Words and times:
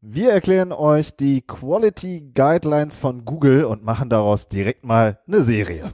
Wir 0.00 0.30
erklären 0.30 0.70
euch 0.70 1.16
die 1.16 1.42
Quality 1.42 2.30
Guidelines 2.32 2.96
von 2.96 3.24
Google 3.24 3.64
und 3.64 3.82
machen 3.82 4.08
daraus 4.08 4.46
direkt 4.46 4.84
mal 4.84 5.18
eine 5.26 5.40
Serie. 5.42 5.90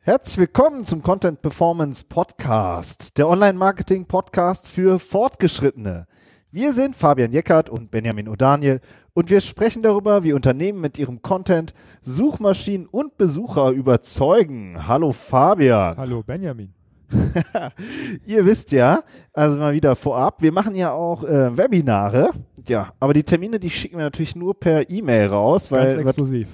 Herzlich 0.00 0.38
willkommen 0.38 0.82
zum 0.84 1.02
Content 1.02 1.42
Performance 1.42 2.04
Podcast, 2.08 3.16
der 3.18 3.28
Online-Marketing-Podcast 3.28 4.66
für 4.66 4.98
Fortgeschrittene. 4.98 6.08
Wir 6.54 6.74
sind 6.74 6.94
Fabian 6.94 7.32
Jeckert 7.32 7.70
und 7.70 7.90
Benjamin 7.90 8.28
O'Daniel 8.28 8.80
und 9.14 9.30
wir 9.30 9.40
sprechen 9.40 9.82
darüber, 9.82 10.22
wie 10.22 10.34
Unternehmen 10.34 10.82
mit 10.82 10.98
ihrem 10.98 11.22
Content 11.22 11.72
Suchmaschinen 12.02 12.86
und 12.88 13.16
Besucher 13.16 13.70
überzeugen. 13.70 14.86
Hallo 14.86 15.12
Fabian. 15.12 15.96
Hallo 15.96 16.22
Benjamin. 16.22 16.74
Ihr 18.26 18.44
wisst 18.44 18.70
ja, 18.70 19.02
also 19.32 19.56
mal 19.56 19.72
wieder 19.72 19.96
vorab, 19.96 20.42
wir 20.42 20.52
machen 20.52 20.74
ja 20.74 20.92
auch 20.92 21.24
äh, 21.24 21.56
Webinare. 21.56 22.32
Ja, 22.68 22.92
aber 23.00 23.14
die 23.14 23.24
Termine, 23.24 23.58
die 23.58 23.70
schicken 23.70 23.96
wir 23.96 24.04
natürlich 24.04 24.36
nur 24.36 24.52
per 24.52 24.90
E-Mail 24.90 25.28
raus, 25.28 25.72
weil 25.72 25.96
Ganz 25.96 26.08
exklusiv. 26.08 26.48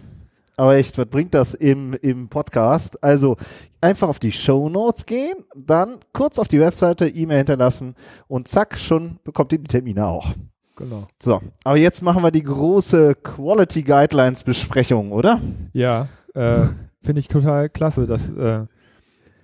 Aber 0.58 0.76
echt, 0.76 0.98
was 0.98 1.06
bringt 1.06 1.34
das 1.34 1.54
im, 1.54 1.94
im 1.94 2.28
Podcast? 2.28 3.02
Also 3.02 3.36
einfach 3.80 4.08
auf 4.08 4.18
die 4.18 4.32
Show 4.32 4.68
Notes 4.68 5.06
gehen, 5.06 5.36
dann 5.54 5.98
kurz 6.12 6.38
auf 6.38 6.48
die 6.48 6.60
Webseite 6.60 7.08
E-Mail 7.08 7.38
hinterlassen 7.38 7.94
und 8.26 8.48
zack, 8.48 8.76
schon 8.76 9.20
bekommt 9.24 9.52
ihr 9.52 9.58
die 9.58 9.68
Termine 9.68 10.06
auch. 10.06 10.34
Genau. 10.76 11.04
So, 11.20 11.40
aber 11.64 11.76
jetzt 11.76 12.02
machen 12.02 12.22
wir 12.22 12.30
die 12.30 12.42
große 12.42 13.14
Quality 13.16 13.82
Guidelines 13.82 14.42
Besprechung, 14.42 15.12
oder? 15.12 15.40
Ja, 15.72 16.08
äh, 16.34 16.66
finde 17.02 17.20
ich 17.20 17.28
total 17.28 17.68
klasse. 17.68 18.06
Dass, 18.06 18.30
äh, 18.30 18.64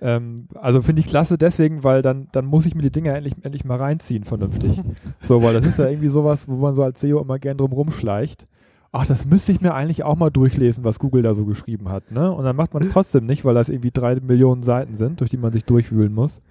ähm, 0.01 0.47
also 0.55 0.81
finde 0.81 1.01
ich 1.01 1.07
klasse 1.07 1.37
deswegen, 1.37 1.83
weil 1.83 2.01
dann, 2.01 2.27
dann 2.31 2.45
muss 2.45 2.65
ich 2.65 2.75
mir 2.75 2.81
die 2.81 2.91
Dinger 2.91 3.15
endlich, 3.15 3.33
endlich 3.41 3.65
mal 3.65 3.77
reinziehen, 3.77 4.23
vernünftig. 4.23 4.81
so, 5.21 5.43
weil 5.43 5.53
das 5.53 5.65
ist 5.65 5.79
ja 5.79 5.87
irgendwie 5.87 6.09
sowas, 6.09 6.47
wo 6.47 6.55
man 6.55 6.75
so 6.75 6.83
als 6.83 7.01
SEO 7.01 7.21
immer 7.21 7.39
gern 7.39 7.57
drum 7.57 7.73
rumschleicht. 7.73 8.47
Ach, 8.91 9.05
das 9.05 9.25
müsste 9.25 9.51
ich 9.51 9.61
mir 9.61 9.73
eigentlich 9.73 10.03
auch 10.03 10.15
mal 10.15 10.29
durchlesen, 10.29 10.83
was 10.83 10.99
Google 10.99 11.21
da 11.21 11.33
so 11.33 11.45
geschrieben 11.45 11.89
hat. 11.89 12.11
Ne? 12.11 12.31
Und 12.31 12.45
dann 12.45 12.55
macht 12.55 12.73
man 12.73 12.81
es 12.81 12.89
trotzdem 12.89 13.25
nicht, 13.25 13.43
weil 13.43 13.53
das 13.53 13.69
irgendwie 13.69 13.91
drei 13.91 14.15
Millionen 14.15 14.63
Seiten 14.63 14.95
sind, 14.95 15.19
durch 15.19 15.29
die 15.29 15.37
man 15.37 15.51
sich 15.51 15.65
durchwühlen 15.65 16.13
muss. 16.13 16.41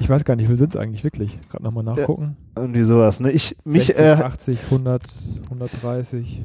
Ich 0.00 0.08
weiß 0.08 0.24
gar 0.24 0.36
nicht, 0.36 0.46
wie 0.46 0.48
viel 0.48 0.56
sind 0.56 0.74
es 0.74 0.76
eigentlich 0.76 1.04
wirklich? 1.04 1.38
Gerade 1.50 1.64
nochmal 1.64 1.84
nachgucken. 1.84 2.36
Irgendwie 2.56 2.82
sowas, 2.82 3.20
ne? 3.20 3.30
Ich, 3.30 3.56
mich, 3.64 3.86
60, 3.86 4.04
äh, 4.04 4.10
80, 4.12 4.58
100, 4.64 5.04
130. 5.44 6.42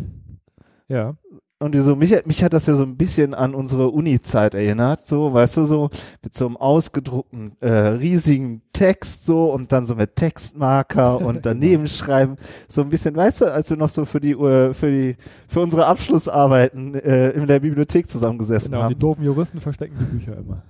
Ja. 0.88 1.16
Und 1.64 1.80
so, 1.80 1.96
mich, 1.96 2.14
mich 2.26 2.44
hat 2.44 2.54
das 2.54 2.68
ja 2.68 2.74
so 2.74 2.84
ein 2.84 2.98
bisschen 2.98 3.34
an 3.34 3.56
unsere 3.56 3.90
Uni-Zeit 3.90 4.54
erinnert, 4.54 5.08
so, 5.08 5.34
weißt 5.34 5.58
du, 5.58 5.66
so 5.66 5.90
mit 6.22 6.34
so 6.36 6.46
einem 6.46 6.58
ausgedruckten, 6.58 7.54
äh, 7.62 7.70
riesigen 7.70 8.62
Text 8.74 9.26
so 9.26 9.46
und 9.52 9.72
dann 9.72 9.86
so 9.86 9.96
mit 9.96 10.16
Textmarker 10.16 11.22
und 11.26 11.46
daneben 11.46 11.88
schreiben, 11.88 12.36
so 12.68 12.82
ein 12.82 12.90
bisschen, 12.90 13.16
weißt 13.16 13.42
du, 13.42 13.54
als 13.54 13.70
wir 13.70 13.78
noch 13.78 13.90
so 13.90 14.04
für 14.04 14.20
die, 14.20 14.34
für 14.34 14.92
die, 14.92 15.16
für 15.48 15.62
unsere 15.62 15.86
Abschlussarbeiten 15.86 16.96
äh, 16.96 17.30
in 17.30 17.48
der 17.48 17.60
Bibliothek 17.60 18.10
zusammengesessen 18.10 18.72
Genau, 18.72 18.88
die 18.88 18.94
haben. 18.96 19.00
doofen 19.00 19.24
Juristen 19.24 19.62
verstecken 19.62 19.96
die 20.00 20.06
Bücher 20.06 20.38
immer. 20.38 20.62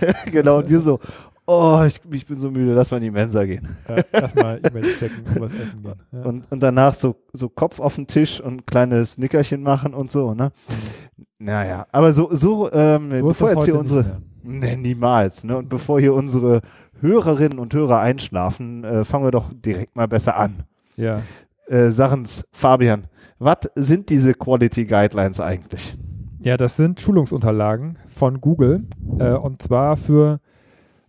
genau, 0.32 0.58
und 0.58 0.70
wir 0.70 0.80
so, 0.80 0.98
oh, 1.48 1.82
ich, 1.86 1.98
ich 2.12 2.26
bin 2.26 2.38
so 2.38 2.50
müde, 2.50 2.74
lass 2.74 2.90
mal 2.90 2.98
in 2.98 3.04
die 3.04 3.10
Mensa 3.10 3.44
gehen. 3.44 3.66
Ja, 3.88 3.96
Erstmal 4.12 4.60
E-Mails 4.64 4.98
checken 4.98 5.24
und 5.26 5.40
was 5.40 5.52
essen 5.52 5.82
gehen. 5.82 5.94
Ja. 6.12 6.22
Und, 6.22 6.52
und 6.52 6.62
danach 6.62 6.92
so, 6.92 7.16
so 7.32 7.48
Kopf 7.48 7.80
auf 7.80 7.96
den 7.96 8.06
Tisch 8.06 8.40
und 8.40 8.54
ein 8.54 8.66
kleines 8.66 9.16
Nickerchen 9.18 9.62
machen 9.62 9.94
und 9.94 10.10
so, 10.10 10.34
ne? 10.34 10.52
Naja, 11.38 11.86
aber 11.90 12.12
so, 12.12 12.28
so, 12.32 12.70
ähm, 12.72 13.10
So 13.10 13.26
bevor 13.26 13.50
jetzt 13.50 13.64
hier 13.64 13.78
unsere. 13.78 14.20
Nee, 14.42 14.76
niemals. 14.76 15.44
Ne? 15.44 15.56
Und 15.56 15.68
bevor 15.68 16.00
hier 16.00 16.14
unsere 16.14 16.60
Hörerinnen 17.00 17.58
und 17.58 17.74
Hörer 17.74 18.00
einschlafen, 18.00 18.84
äh, 18.84 19.04
fangen 19.04 19.24
wir 19.24 19.30
doch 19.30 19.50
direkt 19.52 19.96
mal 19.96 20.08
besser 20.08 20.36
an. 20.36 20.64
Ja. 20.96 21.22
Äh, 21.66 21.90
Sachen's, 21.90 22.44
Fabian, 22.52 23.04
was 23.38 23.58
sind 23.74 24.10
diese 24.10 24.34
Quality 24.34 24.84
Guidelines 24.84 25.40
eigentlich? 25.40 25.96
ja, 26.40 26.56
das 26.56 26.76
sind 26.76 27.00
Schulungsunterlagen 27.00 27.98
von 28.06 28.40
Google 28.40 28.84
äh, 29.18 29.32
und 29.32 29.62
zwar 29.62 29.96
für 29.96 30.40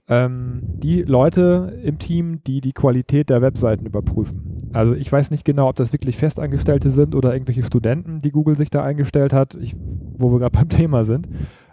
ähm, 0.10 0.62
die 0.64 1.04
Leute 1.04 1.80
im 1.84 2.00
Team, 2.00 2.44
die 2.44 2.62
die 2.62 2.74
Qualität 2.74 3.30
der 3.30 3.44
Webseiten 3.44 3.86
überprüfen. 3.86 4.72
Also 4.74 4.94
ich 4.94 5.12
weiß 5.12 5.30
nicht 5.30 5.46
genau, 5.46 5.70
ob 5.70 5.76
das 5.76 5.94
wirklich 5.94 6.18
Festangestellte 6.18 6.90
sind 6.90 7.14
oder 7.14 7.32
irgendwelche 7.34 7.64
Studenten, 7.64 8.20
die 8.20 8.32
Google 8.32 8.58
sich 8.58 8.72
da 8.72 8.84
eingestellt 8.84 9.34
hat, 9.34 9.56
ich, 9.56 9.76
wo 10.18 10.32
wir 10.32 10.40
gerade 10.40 10.52
beim 10.58 10.70
Thema 10.70 11.06
sind. 11.06 11.28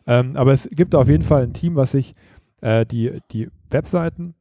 Ähm, 0.07 0.37
aber 0.37 0.53
es 0.53 0.69
gibt 0.71 0.95
auf 0.95 1.09
jeden 1.09 1.23
Fall 1.23 1.45
ein 1.45 1.55
Team, 1.55 1.77
was 1.77 1.93
sich 1.93 2.15
äh, 2.61 2.85
die, 2.85 3.21
die 3.33 3.49
Webseiten 3.71 4.35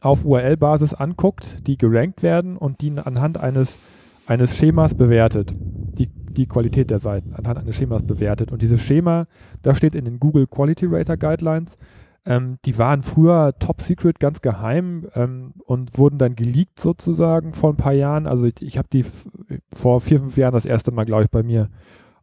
auf 0.00 0.24
URL-Basis 0.24 0.92
anguckt, 0.92 1.66
die 1.66 1.78
gerankt 1.78 2.22
werden 2.22 2.56
und 2.58 2.82
die 2.82 2.92
anhand 2.98 3.38
eines, 3.38 3.78
eines 4.26 4.56
Schemas 4.56 4.94
bewertet. 4.94 5.54
Die, 5.98 6.08
die 6.08 6.46
Qualität 6.46 6.90
der 6.90 6.98
Seiten 6.98 7.32
anhand 7.32 7.58
eines 7.58 7.76
Schemas 7.76 8.02
bewertet. 8.02 8.52
Und 8.52 8.60
dieses 8.60 8.82
Schema, 8.82 9.26
das 9.62 9.78
steht 9.78 9.94
in 9.94 10.04
den 10.04 10.20
Google 10.20 10.46
Quality 10.46 10.86
Rater 10.86 11.16
Guidelines. 11.16 11.78
Ähm, 12.26 12.58
die 12.64 12.76
waren 12.76 13.02
früher 13.02 13.54
top 13.58 13.80
secret, 13.80 14.18
ganz 14.18 14.42
geheim 14.42 15.08
ähm, 15.14 15.54
und 15.64 15.96
wurden 15.96 16.18
dann 16.18 16.34
geleakt 16.34 16.80
sozusagen 16.80 17.54
vor 17.54 17.70
ein 17.70 17.76
paar 17.76 17.92
Jahren. 17.92 18.26
Also 18.26 18.44
ich, 18.44 18.60
ich 18.60 18.78
habe 18.78 18.88
die 18.92 19.04
vor 19.72 20.00
vier, 20.00 20.18
fünf 20.18 20.36
Jahren 20.36 20.52
das 20.52 20.66
erste 20.66 20.90
Mal, 20.90 21.04
glaube 21.04 21.24
ich, 21.24 21.30
bei 21.30 21.44
mir 21.44 21.70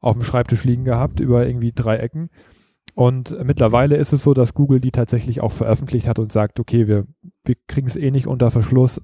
auf 0.02 0.16
dem 0.16 0.24
Schreibtisch 0.24 0.66
liegen 0.66 0.84
gehabt, 0.84 1.22
über 1.22 1.48
irgendwie 1.48 1.72
drei 1.72 1.98
Ecken. 1.98 2.30
Und 2.96 3.36
mittlerweile 3.44 3.96
ist 3.96 4.12
es 4.12 4.24
so, 4.24 4.34
dass 4.34 4.54
Google 4.54 4.82
die 4.82 4.92
tatsächlich 4.92 5.42
auch 5.42 5.54
veröffentlicht 5.54 6.08
hat 6.08 6.20
und 6.20 6.34
sagt, 6.34 6.60
okay, 6.60 6.88
wir, 6.88 7.08
wir 7.46 7.56
kriegen 7.68 7.88
es 7.88 7.96
eh 7.96 8.12
nicht 8.12 8.28
unter 8.28 8.52
Verschluss. 8.52 9.02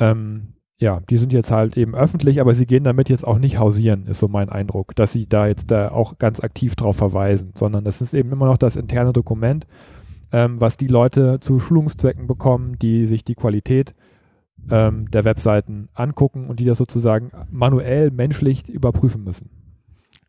Ähm, 0.00 0.54
ja, 0.78 1.00
die 1.08 1.18
sind 1.18 1.32
jetzt 1.32 1.52
halt 1.52 1.76
eben 1.76 1.94
öffentlich, 1.94 2.40
aber 2.40 2.54
sie 2.54 2.66
gehen 2.66 2.82
damit 2.82 3.08
jetzt 3.08 3.26
auch 3.26 3.38
nicht 3.38 3.58
hausieren, 3.58 4.06
ist 4.06 4.18
so 4.18 4.26
mein 4.26 4.48
Eindruck, 4.48 4.96
dass 4.96 5.12
sie 5.12 5.28
da 5.28 5.46
jetzt 5.46 5.70
da 5.70 5.90
auch 5.90 6.18
ganz 6.18 6.40
aktiv 6.40 6.74
drauf 6.74 6.96
verweisen, 6.96 7.52
sondern 7.54 7.84
das 7.84 8.00
ist 8.00 8.14
eben 8.14 8.32
immer 8.32 8.46
noch 8.46 8.58
das 8.58 8.74
interne 8.74 9.12
Dokument, 9.12 9.66
ähm, 10.34 10.60
was 10.60 10.76
die 10.76 10.88
Leute 10.88 11.38
zu 11.38 11.60
Schulungszwecken 11.60 12.26
bekommen, 12.26 12.76
die 12.80 13.06
sich 13.06 13.24
die 13.24 13.36
Qualität 13.36 13.94
ähm, 14.68 15.08
der 15.12 15.24
Webseiten 15.24 15.88
angucken 15.94 16.48
und 16.48 16.58
die 16.58 16.64
das 16.64 16.76
sozusagen 16.76 17.30
manuell, 17.52 18.10
menschlich 18.10 18.68
überprüfen 18.68 19.22
müssen. 19.22 19.48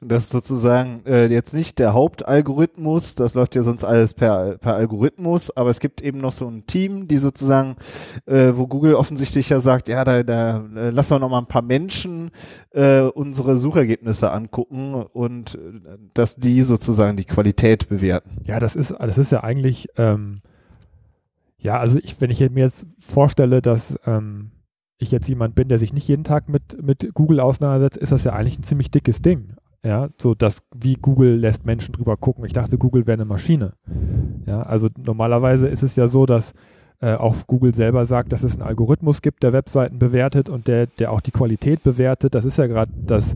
Das 0.02 0.26
ist 0.26 0.32
sozusagen 0.32 1.04
äh, 1.06 1.28
jetzt 1.28 1.54
nicht 1.54 1.80
der 1.80 1.94
Hauptalgorithmus, 1.94 3.16
das 3.16 3.34
läuft 3.34 3.56
ja 3.56 3.64
sonst 3.64 3.86
alles 3.86 4.14
per, 4.14 4.58
per 4.58 4.76
Algorithmus, 4.76 5.56
aber 5.56 5.70
es 5.70 5.80
gibt 5.80 6.02
eben 6.02 6.18
noch 6.20 6.34
so 6.34 6.48
ein 6.48 6.68
Team, 6.68 7.08
die 7.08 7.18
sozusagen, 7.18 7.78
äh, 8.26 8.52
wo 8.56 8.68
Google 8.68 8.96
offensichtlich 8.96 9.50
ja 9.50 9.62
sagt, 9.62 9.88
ja, 9.88 10.04
da, 10.04 10.24
da 10.24 10.66
äh, 10.76 10.90
lassen 10.90 11.12
wir 11.12 11.20
noch 11.20 11.30
mal 11.30 11.40
ein 11.40 11.48
paar 11.48 11.62
Menschen 11.62 12.32
äh, 12.72 13.02
unsere 13.02 13.56
Suchergebnisse 13.56 14.32
angucken 14.32 14.96
und 14.96 15.56
äh, 15.56 15.98
dass 16.14 16.36
die 16.36 16.62
sozusagen 16.64 17.16
die 17.16 17.26
Qualität 17.26 17.88
bewerten. 17.88 18.42
Ja, 18.44 18.60
das 18.60 18.76
ist, 18.76 18.94
das 19.00 19.18
ist 19.18 19.32
ja 19.32 19.44
eigentlich, 19.44 19.88
ähm, 19.98 20.42
ja, 21.58 21.80
also 21.80 22.00
ich, 22.04 22.20
wenn 22.20 22.32
ich 22.32 22.42
mir 22.52 22.66
jetzt 22.66 22.86
vorstelle, 23.00 23.62
dass 23.62 23.98
ähm, 24.06 24.52
ich 24.98 25.12
jetzt 25.12 25.28
jemand 25.28 25.56
bin, 25.56 25.68
der 25.68 25.78
sich 25.78 25.94
nicht 25.94 26.08
jeden 26.08 26.24
Tag 26.24 26.50
mit, 26.50 26.82
mit 26.82 27.14
Google 27.14 27.40
auseinandersetzt, 27.40 27.98
ist 27.98 28.12
das 28.12 28.24
ja 28.24 28.34
eigentlich 28.34 28.60
ein 28.60 28.64
ziemlich 28.64 28.92
dickes 28.92 29.22
Ding. 29.22 29.56
Ja, 29.86 30.10
so 30.20 30.34
dass 30.34 30.64
wie 30.76 30.96
Google 30.96 31.36
lässt 31.36 31.64
Menschen 31.64 31.94
drüber 31.94 32.18
gucken. 32.18 32.44
Ich 32.44 32.54
dachte, 32.54 32.80
Google 32.80 33.06
wäre 33.06 33.14
eine 33.14 33.26
Maschine. 33.26 33.74
Ja, 34.48 34.64
also 34.64 34.88
normalerweise 34.98 35.68
ist 35.68 35.84
es 35.84 35.96
ja 35.96 36.08
so, 36.08 36.26
dass 36.26 36.54
äh, 37.02 37.14
auch 37.14 37.36
Google 37.46 37.72
selber 37.76 38.06
sagt, 38.06 38.32
dass 38.32 38.42
es 38.42 38.54
einen 38.54 38.64
Algorithmus 38.64 39.22
gibt, 39.22 39.44
der 39.44 39.54
Webseiten 39.54 40.00
bewertet 40.00 40.50
und 40.50 40.68
der, 40.68 40.88
der 40.88 41.12
auch 41.12 41.22
die 41.22 41.30
Qualität 41.30 41.84
bewertet. 41.84 42.34
Das 42.34 42.46
ist 42.46 42.58
ja 42.58 42.66
gerade 42.66 42.92
das, 42.96 43.36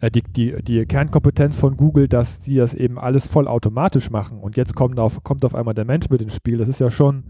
äh, 0.00 0.10
die, 0.10 0.22
die, 0.22 0.62
die 0.62 0.86
Kernkompetenz 0.86 1.58
von 1.58 1.76
Google, 1.76 2.08
dass 2.08 2.42
sie 2.42 2.56
das 2.56 2.72
eben 2.72 2.98
alles 2.98 3.26
vollautomatisch 3.26 4.08
machen. 4.08 4.40
Und 4.40 4.56
jetzt 4.56 4.74
kommt 4.74 4.98
auf, 4.98 5.22
kommt 5.24 5.44
auf 5.44 5.54
einmal 5.54 5.74
der 5.74 5.84
Mensch 5.84 6.08
mit 6.08 6.22
ins 6.22 6.36
Spiel. 6.36 6.56
Das 6.56 6.70
ist 6.70 6.80
ja 6.80 6.90
schon 6.90 7.24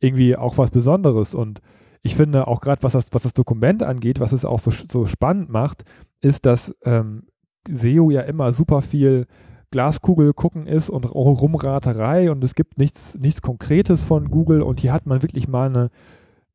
irgendwie 0.00 0.34
auch 0.34 0.56
was 0.56 0.70
Besonderes. 0.70 1.34
Und 1.34 1.60
ich 2.00 2.16
finde 2.16 2.46
auch 2.46 2.62
gerade, 2.62 2.82
was 2.84 2.92
das, 2.92 3.04
was 3.12 3.24
das 3.24 3.34
Dokument 3.34 3.82
angeht, 3.82 4.18
was 4.18 4.32
es 4.32 4.46
auch 4.46 4.60
so, 4.60 4.70
so 4.70 5.04
spannend 5.04 5.50
macht, 5.50 5.84
ist, 6.22 6.46
dass 6.46 6.74
ähm, 6.84 7.24
SEO 7.68 8.10
ja 8.10 8.22
immer 8.22 8.52
super 8.52 8.82
viel 8.82 9.26
Glaskugel 9.70 10.34
gucken 10.34 10.66
ist 10.66 10.90
und 10.90 11.04
Rumraterei 11.04 12.30
und 12.30 12.44
es 12.44 12.54
gibt 12.54 12.78
nichts, 12.78 13.18
nichts 13.18 13.42
Konkretes 13.42 14.02
von 14.02 14.30
Google 14.30 14.62
und 14.62 14.80
hier 14.80 14.92
hat 14.92 15.06
man 15.06 15.22
wirklich 15.22 15.48
mal 15.48 15.68
eine 15.68 15.90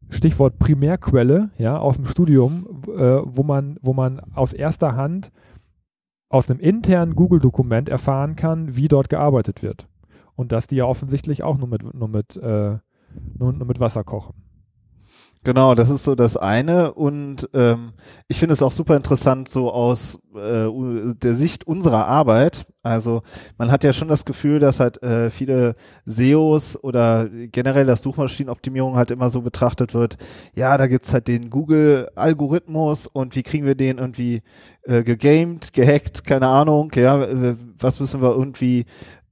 Stichwort 0.10 0.58
Primärquelle, 0.60 1.50
ja, 1.58 1.78
aus 1.78 1.98
dem 1.98 2.06
Studium, 2.06 2.66
äh, 2.88 3.20
wo 3.26 3.44
man, 3.44 3.78
wo 3.82 3.94
man 3.94 4.20
aus 4.34 4.54
erster 4.54 4.96
Hand 4.96 5.32
aus 6.30 6.50
einem 6.50 6.60
internen 6.60 7.16
Google-Dokument 7.16 7.90
erfahren 7.90 8.36
kann, 8.36 8.76
wie 8.76 8.88
dort 8.88 9.10
gearbeitet 9.10 9.64
wird. 9.64 9.88
Und 10.36 10.52
dass 10.52 10.68
die 10.68 10.76
ja 10.76 10.86
offensichtlich 10.86 11.44
auch 11.44 11.58
nur 11.58 11.68
mit, 11.68 11.94
nur 11.94 12.08
mit, 12.08 12.38
äh, 12.38 12.78
nur, 13.38 13.54
nur 13.54 13.68
mit 13.68 13.80
Wasser 13.80 14.04
kochen. 14.04 14.36
Genau, 15.44 15.76
das 15.76 15.90
ist 15.90 16.04
so 16.04 16.16
das 16.16 16.36
eine 16.36 16.94
und 16.94 17.50
ähm, 17.54 17.94
ich 18.28 18.38
finde 18.38 18.54
es 18.54 18.62
auch 18.62 18.72
super 18.72 18.98
interessant 18.98 19.48
so 19.48 19.72
aus 19.72 20.20
äh, 20.36 20.68
der 21.16 21.34
Sicht 21.36 21.66
unserer 21.66 22.08
Arbeit. 22.08 22.66
Also 22.84 23.22
man 23.58 23.72
hat 23.72 23.84
ja 23.84 23.94
schon 23.94 24.08
das 24.08 24.26
Gefühl, 24.26 24.60
dass 24.60 24.80
halt 24.80 25.02
äh, 25.04 25.30
viele 25.30 25.76
SEOs 26.06 26.82
oder 26.84 27.30
generell 27.30 27.86
das 27.86 28.02
Suchmaschinenoptimierung 28.02 28.96
halt 28.96 29.12
immer 29.12 29.30
so 29.30 29.42
betrachtet 29.42 29.94
wird, 29.94 30.18
ja, 30.56 30.78
da 30.78 30.88
gibt's 30.88 31.14
halt 31.14 31.28
den 31.28 31.50
Google-Algorithmus 31.50 33.08
und 33.08 33.36
wie 33.36 33.44
kriegen 33.44 33.66
wir 33.66 33.76
den 33.76 33.98
irgendwie 34.00 34.42
äh, 34.84 35.04
gegamed, 35.04 35.74
gehackt, 35.74 36.24
keine 36.24 36.48
Ahnung, 36.48 36.92
ja, 36.96 37.26
was 37.78 38.00
müssen 38.00 38.22
wir 38.22 38.32
irgendwie 38.32 38.86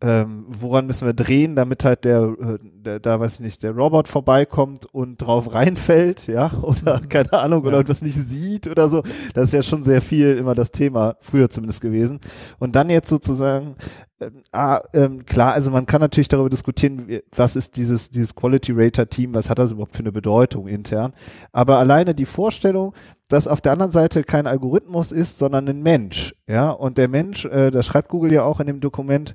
ähm, 0.06 0.46
woran 0.48 0.86
müssen 0.86 1.08
wir 1.08 1.16
drehen, 1.16 1.56
damit 1.56 1.84
halt 1.84 2.06
der, 2.06 2.36
äh, 2.40 2.60
der, 2.62 3.00
da 3.00 3.20
weiß 3.20 3.36
ich 3.36 3.40
nicht, 3.40 3.64
der 3.64 3.72
Robot 3.72 4.08
vorbeikommt 4.08 4.86
und 4.86 5.18
drauf 5.18 5.52
reinfällt, 5.52 6.28
ja, 6.28 6.52
oder 6.62 7.02
mhm. 7.02 7.10
keine 7.10 7.34
Ahnung, 7.34 7.64
ja. 7.64 7.70
oder 7.70 7.80
etwas 7.80 8.04
nicht 8.04 8.14
sieht 8.14 8.68
oder 8.68 8.88
so. 8.88 9.02
Das 9.34 9.46
ist 9.46 9.54
ja 9.54 9.64
schon 9.64 9.82
sehr 9.82 10.04
viel 10.04 10.38
immer 10.38 10.54
das 10.54 10.70
Thema, 10.70 11.16
früher 11.22 11.50
zumindest 11.50 11.82
gewesen. 11.82 12.20
Und 12.60 12.76
dann 12.76 12.92
jetzt 12.92 13.10
sozusagen, 13.10 13.78
ähm, 14.22 14.44
ah, 14.52 14.80
ähm, 14.94 15.26
klar, 15.26 15.54
also 15.54 15.72
man 15.72 15.88
kann 15.88 16.02
natürlich 16.02 16.28
darüber 16.28 16.50
diskutieren, 16.50 17.22
was 17.36 17.56
ist 17.56 17.76
dieses, 17.76 18.12
dieses 18.12 18.36
Quality 18.36 18.74
Rater 18.76 19.10
Team, 19.10 19.34
was 19.34 19.50
hat 19.50 19.58
das 19.58 19.72
überhaupt 19.72 19.96
für 19.96 20.04
eine 20.04 20.12
Bedeutung 20.12 20.68
intern. 20.68 21.14
Aber 21.52 21.80
alleine 21.80 22.14
die 22.14 22.26
Vorstellung, 22.26 22.94
dass 23.28 23.48
auf 23.48 23.60
der 23.60 23.72
anderen 23.72 23.92
Seite 23.92 24.24
kein 24.24 24.46
Algorithmus 24.46 25.12
ist, 25.12 25.40
sondern 25.40 25.68
ein 25.68 25.82
Mensch, 25.82 26.36
ja, 26.48 26.70
und 26.70 27.00
der 27.00 27.08
Mensch, 27.08 27.46
äh, 27.46 27.72
das 27.72 27.88
schreibt 27.88 28.10
Google 28.10 28.32
ja 28.32 28.44
auch 28.44 28.60
in 28.60 28.68
dem 28.68 28.82
Dokument, 28.82 29.34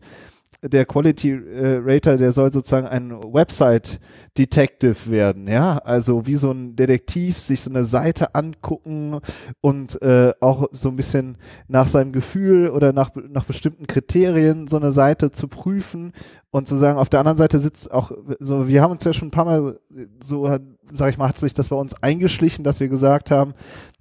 der 0.62 0.84
Quality 0.84 1.30
äh, 1.30 1.80
Rater, 1.82 2.16
der 2.16 2.32
soll 2.32 2.52
sozusagen 2.52 2.86
ein 2.86 3.10
Website 3.10 3.98
Detective 4.38 5.10
werden, 5.10 5.48
ja, 5.48 5.78
also 5.78 6.26
wie 6.26 6.36
so 6.36 6.50
ein 6.50 6.76
Detektiv 6.76 7.38
sich 7.38 7.60
so 7.62 7.70
eine 7.70 7.84
Seite 7.84 8.34
angucken 8.34 9.18
und 9.60 10.00
äh, 10.02 10.32
auch 10.40 10.68
so 10.72 10.88
ein 10.88 10.96
bisschen 10.96 11.36
nach 11.68 11.86
seinem 11.86 12.12
Gefühl 12.12 12.70
oder 12.70 12.92
nach, 12.92 13.10
nach 13.28 13.44
bestimmten 13.44 13.86
Kriterien 13.86 14.68
so 14.68 14.76
eine 14.76 14.92
Seite 14.92 15.30
zu 15.30 15.48
prüfen 15.48 16.12
und 16.50 16.66
zu 16.66 16.76
sagen, 16.76 16.98
auf 16.98 17.08
der 17.08 17.20
anderen 17.20 17.38
Seite 17.38 17.58
sitzt 17.58 17.90
auch 17.90 18.12
so, 18.38 18.68
wir 18.68 18.82
haben 18.82 18.92
uns 18.92 19.04
ja 19.04 19.12
schon 19.12 19.28
ein 19.28 19.32
paar 19.32 19.44
Mal 19.44 19.78
so, 20.22 20.48
sag 20.92 21.10
ich 21.10 21.18
mal, 21.18 21.28
hat 21.28 21.38
sich 21.38 21.54
das 21.54 21.68
bei 21.68 21.76
uns 21.76 21.94
eingeschlichen, 22.02 22.64
dass 22.64 22.80
wir 22.80 22.88
gesagt 22.88 23.30
haben, 23.30 23.54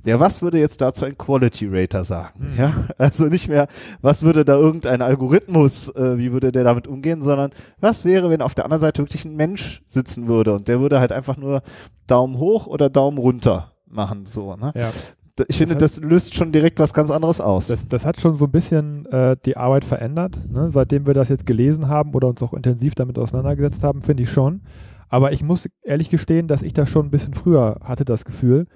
ja, 0.05 0.19
was 0.19 0.41
würde 0.41 0.59
jetzt 0.59 0.81
dazu 0.81 1.05
ein 1.05 1.17
Quality 1.17 1.67
Rater 1.69 2.03
sagen? 2.03 2.51
Mhm. 2.51 2.57
Ja, 2.57 2.85
also 2.97 3.25
nicht 3.25 3.49
mehr, 3.49 3.67
was 4.01 4.23
würde 4.23 4.45
da 4.45 4.55
irgendein 4.55 5.01
Algorithmus, 5.01 5.89
äh, 5.89 6.17
wie 6.17 6.31
würde 6.31 6.51
der 6.51 6.63
damit 6.63 6.87
umgehen, 6.87 7.21
sondern 7.21 7.51
was 7.79 8.05
wäre, 8.05 8.29
wenn 8.29 8.41
auf 8.41 8.55
der 8.55 8.65
anderen 8.65 8.81
Seite 8.81 9.01
wirklich 9.01 9.25
ein 9.25 9.35
Mensch 9.35 9.81
sitzen 9.85 10.18
würde 10.27 10.53
und 10.53 10.67
der 10.67 10.79
würde 10.79 10.99
halt 10.99 11.11
einfach 11.11 11.37
nur 11.37 11.61
Daumen 12.07 12.37
hoch 12.37 12.67
oder 12.67 12.89
Daumen 12.89 13.17
runter 13.17 13.73
machen, 13.87 14.25
so, 14.25 14.55
ne? 14.55 14.71
Ja. 14.75 14.89
Ich 14.89 15.45
das 15.45 15.55
finde, 15.55 15.75
hat, 15.75 15.81
das 15.81 16.01
löst 16.01 16.35
schon 16.35 16.51
direkt 16.51 16.79
was 16.79 16.93
ganz 16.93 17.09
anderes 17.11 17.39
aus. 17.39 17.67
Das, 17.67 17.87
das 17.87 18.05
hat 18.05 18.19
schon 18.19 18.35
so 18.35 18.43
ein 18.45 18.51
bisschen 18.51 19.05
äh, 19.05 19.37
die 19.45 19.55
Arbeit 19.55 19.85
verändert, 19.85 20.41
ne? 20.51 20.69
seitdem 20.69 21.07
wir 21.07 21.13
das 21.13 21.29
jetzt 21.29 21.45
gelesen 21.45 21.87
haben 21.87 22.13
oder 22.13 22.27
uns 22.27 22.43
auch 22.43 22.53
intensiv 22.53 22.93
damit 22.93 23.17
auseinandergesetzt 23.17 23.81
haben, 23.81 24.01
finde 24.01 24.23
ich 24.23 24.31
schon. 24.31 24.63
Aber 25.07 25.31
ich 25.31 25.41
muss 25.41 25.69
ehrlich 25.81 26.09
gestehen, 26.09 26.49
dass 26.49 26.61
ich 26.61 26.73
das 26.73 26.89
schon 26.89 27.05
ein 27.05 27.09
bisschen 27.09 27.33
früher 27.33 27.79
hatte, 27.81 28.03
das 28.03 28.25
Gefühl 28.25 28.67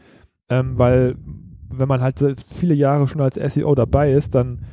ähm, 0.50 0.78
weil 0.78 1.16
wenn 1.76 1.88
man 1.88 2.02
halt 2.02 2.20
viele 2.54 2.76
Jahre 2.76 3.08
schon 3.08 3.22
als 3.22 3.36
SEO 3.36 3.74
dabei 3.74 4.12
ist, 4.12 4.36
dann, 4.36 4.66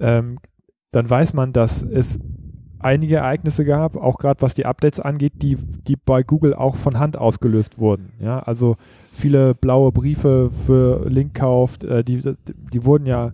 ähm, 0.00 0.38
dann 0.92 1.08
weiß 1.08 1.34
man, 1.34 1.52
dass 1.52 1.82
es 1.82 2.18
einige 2.80 3.16
Ereignisse 3.16 3.64
gab, 3.64 3.96
auch 3.96 4.18
gerade 4.18 4.42
was 4.42 4.54
die 4.54 4.66
Updates 4.66 5.00
angeht, 5.00 5.34
die, 5.42 5.56
die 5.56 5.96
bei 5.96 6.22
Google 6.22 6.54
auch 6.54 6.76
von 6.76 6.98
Hand 6.98 7.16
ausgelöst 7.16 7.78
wurden. 7.78 8.12
Ja, 8.20 8.40
also 8.40 8.76
viele 9.12 9.54
blaue 9.54 9.92
Briefe 9.92 10.50
für 10.50 11.08
Linkkauf, 11.08 11.82
äh, 11.82 12.02
die, 12.02 12.22
die 12.72 12.84
wurden 12.84 13.06
ja 13.06 13.32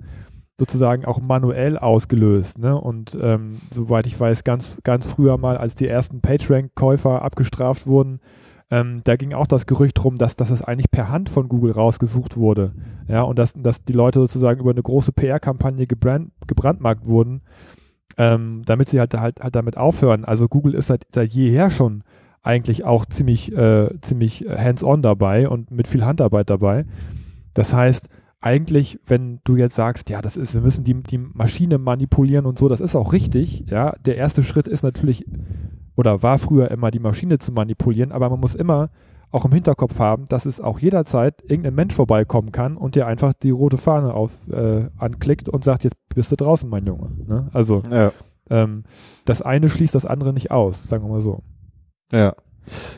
sozusagen 0.59 1.05
auch 1.05 1.21
manuell 1.21 1.77
ausgelöst. 1.79 2.59
Ne? 2.59 2.79
Und 2.79 3.17
ähm, 3.21 3.59
soweit 3.71 4.07
ich 4.07 4.19
weiß, 4.19 4.45
ganz, 4.45 4.79
ganz 4.85 5.07
früher 5.07 5.37
mal, 5.37 5.57
als 5.57 5.75
die 5.75 5.89
ersten 5.89 6.21
PageRank-Käufer 6.21 7.23
abgestraft 7.23 7.87
wurden, 7.87 8.21
ähm, 8.71 9.03
da 9.05 9.17
ging 9.17 9.35
auch 9.35 9.47
das 9.47 9.67
Gerücht 9.67 10.03
rum, 10.05 10.17
dass, 10.17 10.37
dass 10.37 10.51
es 10.51 10.63
eigentlich 10.63 10.91
per 10.91 11.11
Hand 11.11 11.29
von 11.29 11.49
Google 11.49 11.73
rausgesucht 11.73 12.37
wurde. 12.37 12.73
Ja, 13.09 13.23
und 13.23 13.39
dass, 13.39 13.53
dass 13.55 13.85
die 13.85 13.93
Leute 13.93 14.21
sozusagen 14.21 14.61
über 14.61 14.71
eine 14.71 14.83
große 14.83 15.13
PR-Kampagne 15.13 15.87
gebrand, 15.87 16.31
gebrandmarkt 16.47 17.07
wurden, 17.07 17.43
ähm, 18.17 18.63
damit 18.65 18.89
sie 18.89 19.01
halt, 19.01 19.15
halt, 19.15 19.41
halt 19.41 19.57
damit 19.57 19.77
aufhören. 19.77 20.25
Also 20.25 20.49
Google 20.49 20.75
ist 20.75 20.89
seit, 20.89 21.07
seit 21.13 21.31
jeher 21.31 21.71
schon 21.71 22.05
eigentlich 22.43 22.85
auch 22.85 23.07
ziemlich, 23.07 23.57
äh, 23.57 23.89
ziemlich 24.01 24.45
hands-on 24.49 25.03
dabei 25.03 25.49
und 25.49 25.71
mit 25.71 25.89
viel 25.89 26.05
Handarbeit 26.05 26.51
dabei. 26.51 26.85
Das 27.55 27.73
heißt, 27.73 28.09
eigentlich, 28.41 29.01
wenn 29.07 29.41
du 29.45 29.57
jetzt 29.57 29.75
sagst, 29.75 30.11
ja, 30.11 30.21
das 30.21 30.37
ist, 30.37 30.53
wir 30.53 30.61
müssen 30.61 30.85
die, 30.85 31.03
die 31.03 31.19
Maschine 31.19 31.79
manipulieren 31.79 32.45
und 32.45 32.59
so, 32.59 32.69
das 32.69 32.81
ist 32.81 32.95
auch 32.95 33.15
richtig, 33.15 33.65
ja. 33.71 33.95
Der 34.05 34.17
erste 34.17 34.43
Schritt 34.43 34.69
ist 34.69 34.83
natürlich 34.83 35.25
oder 35.97 36.23
war 36.23 36.39
früher 36.39 36.71
immer 36.71 36.91
die 36.91 36.99
Maschine 36.99 37.39
zu 37.39 37.53
manipulieren, 37.53 38.13
aber 38.13 38.29
man 38.29 38.41
muss 38.41 38.55
immer 38.55 38.91
auch 39.35 39.45
im 39.45 39.53
Hinterkopf 39.53 39.99
haben, 39.99 40.27
dass 40.27 40.47
es 40.47 40.61
auch 40.61 40.79
jederzeit 40.79 41.43
irgendein 41.43 41.75
Mensch 41.75 41.95
vorbeikommen 41.95 42.53
kann 42.53 42.77
und 42.77 42.95
dir 42.95 43.07
einfach 43.09 43.33
die 43.33 43.51
rote 43.51 43.79
Fahne 43.79 44.15
auf, 44.15 44.33
äh, 44.49 44.89
anklickt 44.97 45.49
und 45.49 45.65
sagt, 45.65 45.83
jetzt 45.83 45.97
bist 46.15 46.31
du 46.31 46.37
draußen, 46.37 46.69
mein 46.69 46.87
Junge. 46.87 47.11
Ne? 47.27 47.49
Also 47.53 47.83
ja. 47.91 48.13
ähm, 48.49 48.85
das 49.25 49.43
eine 49.43 49.69
schließt 49.69 49.95
das 49.95 50.07
andere 50.07 50.33
nicht 50.33 50.53
aus, 50.53 50.85
sagen 50.85 51.05
wir 51.05 51.11
mal 51.11 51.21
so. 51.21 51.43
Ja. 52.13 52.37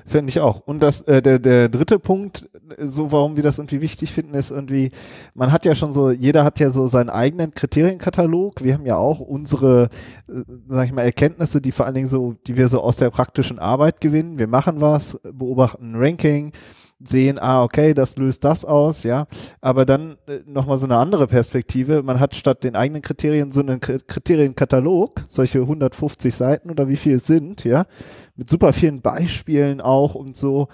Finde 0.06 0.30
ich 0.30 0.40
auch. 0.40 0.60
Und 0.60 0.82
das, 0.82 1.02
äh, 1.02 1.20
der, 1.20 1.38
der 1.38 1.68
dritte 1.68 1.98
Punkt, 1.98 2.48
so 2.78 3.12
warum 3.12 3.36
wir 3.36 3.42
das 3.42 3.58
irgendwie 3.58 3.80
wichtig 3.80 4.12
finden, 4.12 4.34
ist 4.34 4.50
irgendwie, 4.50 4.90
man 5.34 5.52
hat 5.52 5.64
ja 5.64 5.74
schon 5.74 5.92
so, 5.92 6.10
jeder 6.10 6.44
hat 6.44 6.60
ja 6.60 6.70
so 6.70 6.86
seinen 6.86 7.10
eigenen 7.10 7.52
Kriterienkatalog. 7.52 8.62
Wir 8.62 8.74
haben 8.74 8.86
ja 8.86 8.96
auch 8.96 9.20
unsere, 9.20 9.88
äh, 10.28 10.42
sag 10.68 10.86
ich 10.86 10.92
mal, 10.92 11.02
Erkenntnisse, 11.02 11.60
die 11.60 11.72
vor 11.72 11.86
allen 11.86 11.94
Dingen 11.94 12.06
so, 12.06 12.34
die 12.46 12.56
wir 12.56 12.68
so 12.68 12.80
aus 12.80 12.96
der 12.96 13.10
praktischen 13.10 13.58
Arbeit 13.58 14.00
gewinnen. 14.00 14.38
Wir 14.38 14.48
machen 14.48 14.80
was, 14.80 15.18
beobachten 15.22 15.92
ein 15.92 15.96
Ranking, 15.96 16.52
sehen, 16.98 17.38
ah, 17.38 17.62
okay, 17.62 17.92
das 17.92 18.16
löst 18.16 18.44
das 18.44 18.64
aus, 18.64 19.02
ja. 19.02 19.26
Aber 19.60 19.84
dann 19.84 20.16
äh, 20.26 20.40
nochmal 20.46 20.78
so 20.78 20.86
eine 20.86 20.96
andere 20.96 21.26
Perspektive. 21.26 22.02
Man 22.02 22.20
hat 22.20 22.34
statt 22.34 22.64
den 22.64 22.74
eigenen 22.74 23.02
Kriterien 23.02 23.52
so 23.52 23.60
einen 23.60 23.80
Kriterienkatalog, 23.80 25.24
solche 25.28 25.60
150 25.60 26.34
Seiten 26.34 26.70
oder 26.70 26.88
wie 26.88 26.96
viel 26.96 27.16
es 27.16 27.26
sind, 27.26 27.64
ja, 27.64 27.84
mit 28.34 28.48
super 28.48 28.72
vielen 28.72 29.02
Beispielen 29.02 29.80
auch 29.80 30.14
und 30.14 30.36
so. 30.36 30.68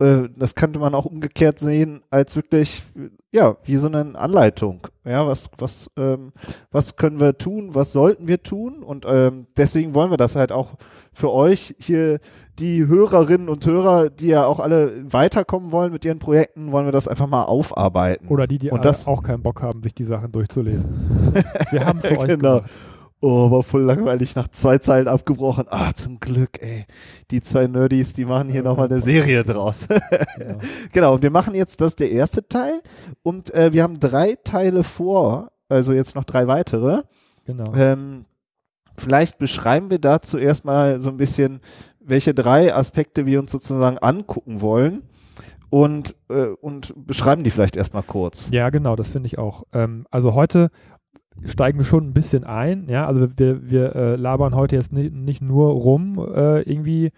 Äh, 0.00 0.28
das 0.36 0.56
könnte 0.56 0.80
man 0.80 0.94
auch 0.94 1.06
umgekehrt 1.06 1.60
sehen 1.60 2.02
als 2.10 2.34
wirklich, 2.34 2.82
ja, 3.30 3.56
wie 3.64 3.76
so 3.76 3.86
eine 3.86 4.18
Anleitung. 4.18 4.86
Ja, 5.04 5.26
was, 5.26 5.50
was, 5.58 5.90
ähm, 5.96 6.32
was 6.72 6.96
können 6.96 7.20
wir 7.20 7.38
tun, 7.38 7.74
was 7.74 7.92
sollten 7.92 8.26
wir 8.26 8.42
tun? 8.42 8.82
Und 8.82 9.06
ähm, 9.08 9.46
deswegen 9.56 9.94
wollen 9.94 10.10
wir 10.10 10.16
das 10.16 10.34
halt 10.34 10.50
auch 10.50 10.74
für 11.12 11.32
euch 11.32 11.74
hier, 11.78 12.18
die 12.58 12.86
Hörerinnen 12.86 13.48
und 13.48 13.64
Hörer, 13.66 14.10
die 14.10 14.28
ja 14.28 14.44
auch 14.44 14.60
alle 14.60 15.12
weiterkommen 15.12 15.72
wollen 15.72 15.92
mit 15.92 16.04
ihren 16.04 16.18
Projekten, 16.18 16.72
wollen 16.72 16.86
wir 16.86 16.92
das 16.92 17.08
einfach 17.08 17.26
mal 17.26 17.44
aufarbeiten. 17.44 18.28
Oder 18.28 18.46
die, 18.46 18.58
die 18.58 18.70
und 18.70 18.84
das, 18.84 19.06
auch 19.06 19.22
keinen 19.22 19.42
Bock 19.42 19.62
haben, 19.62 19.82
sich 19.82 19.94
die 19.94 20.04
Sachen 20.04 20.32
durchzulesen. 20.32 21.32
wir 21.70 21.86
haben 21.86 22.00
es 22.02 22.24
genau. 22.24 22.62
Oh, 23.20 23.50
war 23.50 23.64
voll 23.64 23.82
langweilig, 23.82 24.36
nach 24.36 24.46
zwei 24.48 24.78
Zeilen 24.78 25.08
abgebrochen. 25.08 25.64
Ah, 25.68 25.92
zum 25.92 26.20
Glück, 26.20 26.62
ey. 26.62 26.86
Die 27.32 27.42
zwei 27.42 27.66
Nerdies, 27.66 28.12
die 28.12 28.24
machen 28.24 28.48
hier 28.48 28.62
ja, 28.62 28.68
nochmal 28.68 28.86
eine 28.86 29.00
Serie 29.00 29.42
draus. 29.42 29.88
Genau, 30.92 31.14
und 31.14 31.22
wir 31.22 31.30
machen 31.30 31.54
jetzt 31.54 31.80
das 31.80 31.96
der 31.96 32.10
erste 32.10 32.46
Teil 32.46 32.80
und 33.22 33.52
äh, 33.54 33.72
wir 33.72 33.82
haben 33.82 33.98
drei 34.00 34.36
Teile 34.44 34.82
vor, 34.82 35.50
also 35.68 35.92
jetzt 35.92 36.14
noch 36.14 36.24
drei 36.24 36.46
weitere. 36.46 37.02
Genau. 37.44 37.74
Ähm, 37.74 38.24
vielleicht 38.96 39.38
beschreiben 39.38 39.90
wir 39.90 39.98
dazu 39.98 40.38
erstmal 40.38 41.00
so 41.00 41.10
ein 41.10 41.16
bisschen, 41.16 41.60
welche 42.08 42.34
drei 42.34 42.74
Aspekte 42.74 43.26
wir 43.26 43.40
uns 43.40 43.52
sozusagen 43.52 43.98
angucken 43.98 44.60
wollen 44.60 45.02
und, 45.70 46.16
äh, 46.28 46.46
und 46.60 46.94
beschreiben 47.06 47.44
die 47.44 47.50
vielleicht 47.50 47.76
erstmal 47.76 48.02
kurz. 48.02 48.50
Ja, 48.52 48.70
genau, 48.70 48.96
das 48.96 49.08
finde 49.08 49.26
ich 49.26 49.38
auch. 49.38 49.64
Ähm, 49.72 50.06
also 50.10 50.34
heute 50.34 50.70
steigen 51.44 51.78
wir 51.78 51.84
schon 51.84 52.08
ein 52.08 52.14
bisschen 52.14 52.44
ein. 52.44 52.88
Ja, 52.88 53.06
also 53.06 53.28
wir, 53.36 53.70
wir 53.70 53.94
äh, 53.94 54.16
labern 54.16 54.54
heute 54.54 54.76
jetzt 54.76 54.92
nicht, 54.92 55.12
nicht 55.12 55.42
nur 55.42 55.70
rum 55.70 56.18
äh, 56.34 56.62
irgendwie 56.62 57.10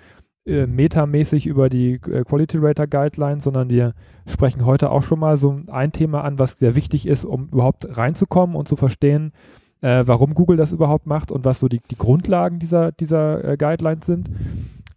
äh, 0.47 0.67
metamäßig 0.67 1.47
über 1.47 1.69
die 1.69 1.95
äh, 1.95 2.25
Quality 2.25 2.59
Rater 2.59 2.87
Guidelines, 2.87 3.45
sondern 3.45 3.69
wir 3.69 3.93
sprechen 4.27 4.65
heute 4.65 4.91
auch 4.91 5.03
schon 5.03 5.21
mal 5.21 5.37
so 5.37 5.61
ein 5.69 5.93
Thema 5.93 6.25
an, 6.25 6.39
was 6.39 6.53
sehr 6.53 6.75
wichtig 6.75 7.07
ist, 7.07 7.25
um 7.25 7.49
überhaupt 7.49 7.97
reinzukommen 7.97 8.57
und 8.57 8.67
zu 8.67 8.77
verstehen, 8.77 9.33
äh, 9.81 10.03
warum 10.07 10.35
Google 10.35 10.57
das 10.57 10.73
überhaupt 10.73 11.07
macht 11.07 11.31
und 11.31 11.45
was 11.45 11.61
so 11.61 11.69
die, 11.69 11.81
die 11.91 11.97
Grundlagen 11.97 12.59
dieser, 12.59 12.93
dieser 12.93 13.45
äh, 13.45 13.57
Guidelines 13.57 14.07
sind. 14.07 14.29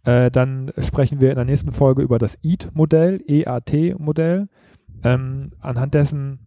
Äh, 0.04 0.30
dann 0.30 0.72
sprechen 0.78 1.20
wir 1.20 1.30
in 1.30 1.36
der 1.36 1.44
nächsten 1.44 1.72
Folge 1.72 2.02
über 2.02 2.18
das 2.18 2.36
EAT-Modell, 2.42 3.22
EAT-Modell, 3.26 4.48
ähm, 5.02 5.50
anhand 5.60 5.94
dessen 5.94 6.40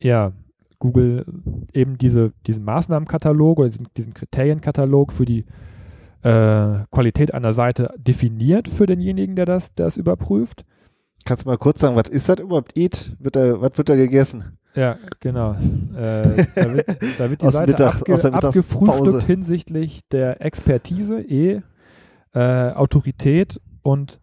ja, 0.00 0.32
Google 0.78 1.24
eben 1.72 1.98
diese, 1.98 2.32
diesen 2.46 2.64
Maßnahmenkatalog 2.64 3.58
oder 3.58 3.68
diesen, 3.68 3.88
diesen 3.96 4.14
Kriterienkatalog 4.14 5.12
für 5.12 5.24
die 5.24 5.44
äh, 6.22 6.84
Qualität 6.90 7.34
einer 7.34 7.52
Seite 7.52 7.92
definiert 7.98 8.68
für 8.68 8.86
denjenigen, 8.86 9.36
der 9.36 9.46
das, 9.46 9.74
der 9.74 9.86
das 9.86 9.96
überprüft. 9.96 10.64
Kannst 11.24 11.44
du 11.44 11.48
mal 11.50 11.58
kurz 11.58 11.80
sagen, 11.80 11.96
was 11.96 12.08
ist 12.08 12.28
das 12.28 12.38
überhaupt? 12.38 12.76
Eat? 12.76 13.16
Wird 13.18 13.36
da, 13.36 13.60
was 13.60 13.76
wird 13.78 13.88
da 13.88 13.96
gegessen? 13.96 14.58
Ja, 14.74 14.96
genau. 15.20 15.52
Äh, 15.96 16.46
da, 16.54 16.74
wird, 16.74 16.86
da 17.18 17.30
wird 17.30 17.42
die 17.42 17.50
Seite 17.50 17.72
Mittag- 17.72 18.00
abge 18.00 18.32
abgefrühstückt 18.34 19.22
hinsichtlich 19.22 20.00
der 20.10 20.44
Expertise, 20.44 21.20
E, 21.20 21.62
äh, 22.34 22.72
Autorität 22.72 23.60
und 23.82 24.20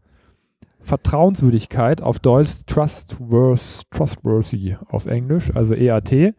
Vertrauenswürdigkeit 0.81 2.01
auf 2.01 2.19
Deutsch 2.19 2.65
trustworth, 2.67 3.83
trustworthy 3.91 4.77
auf 4.89 5.05
Englisch, 5.05 5.51
also 5.55 5.73
EAT. 5.73 6.33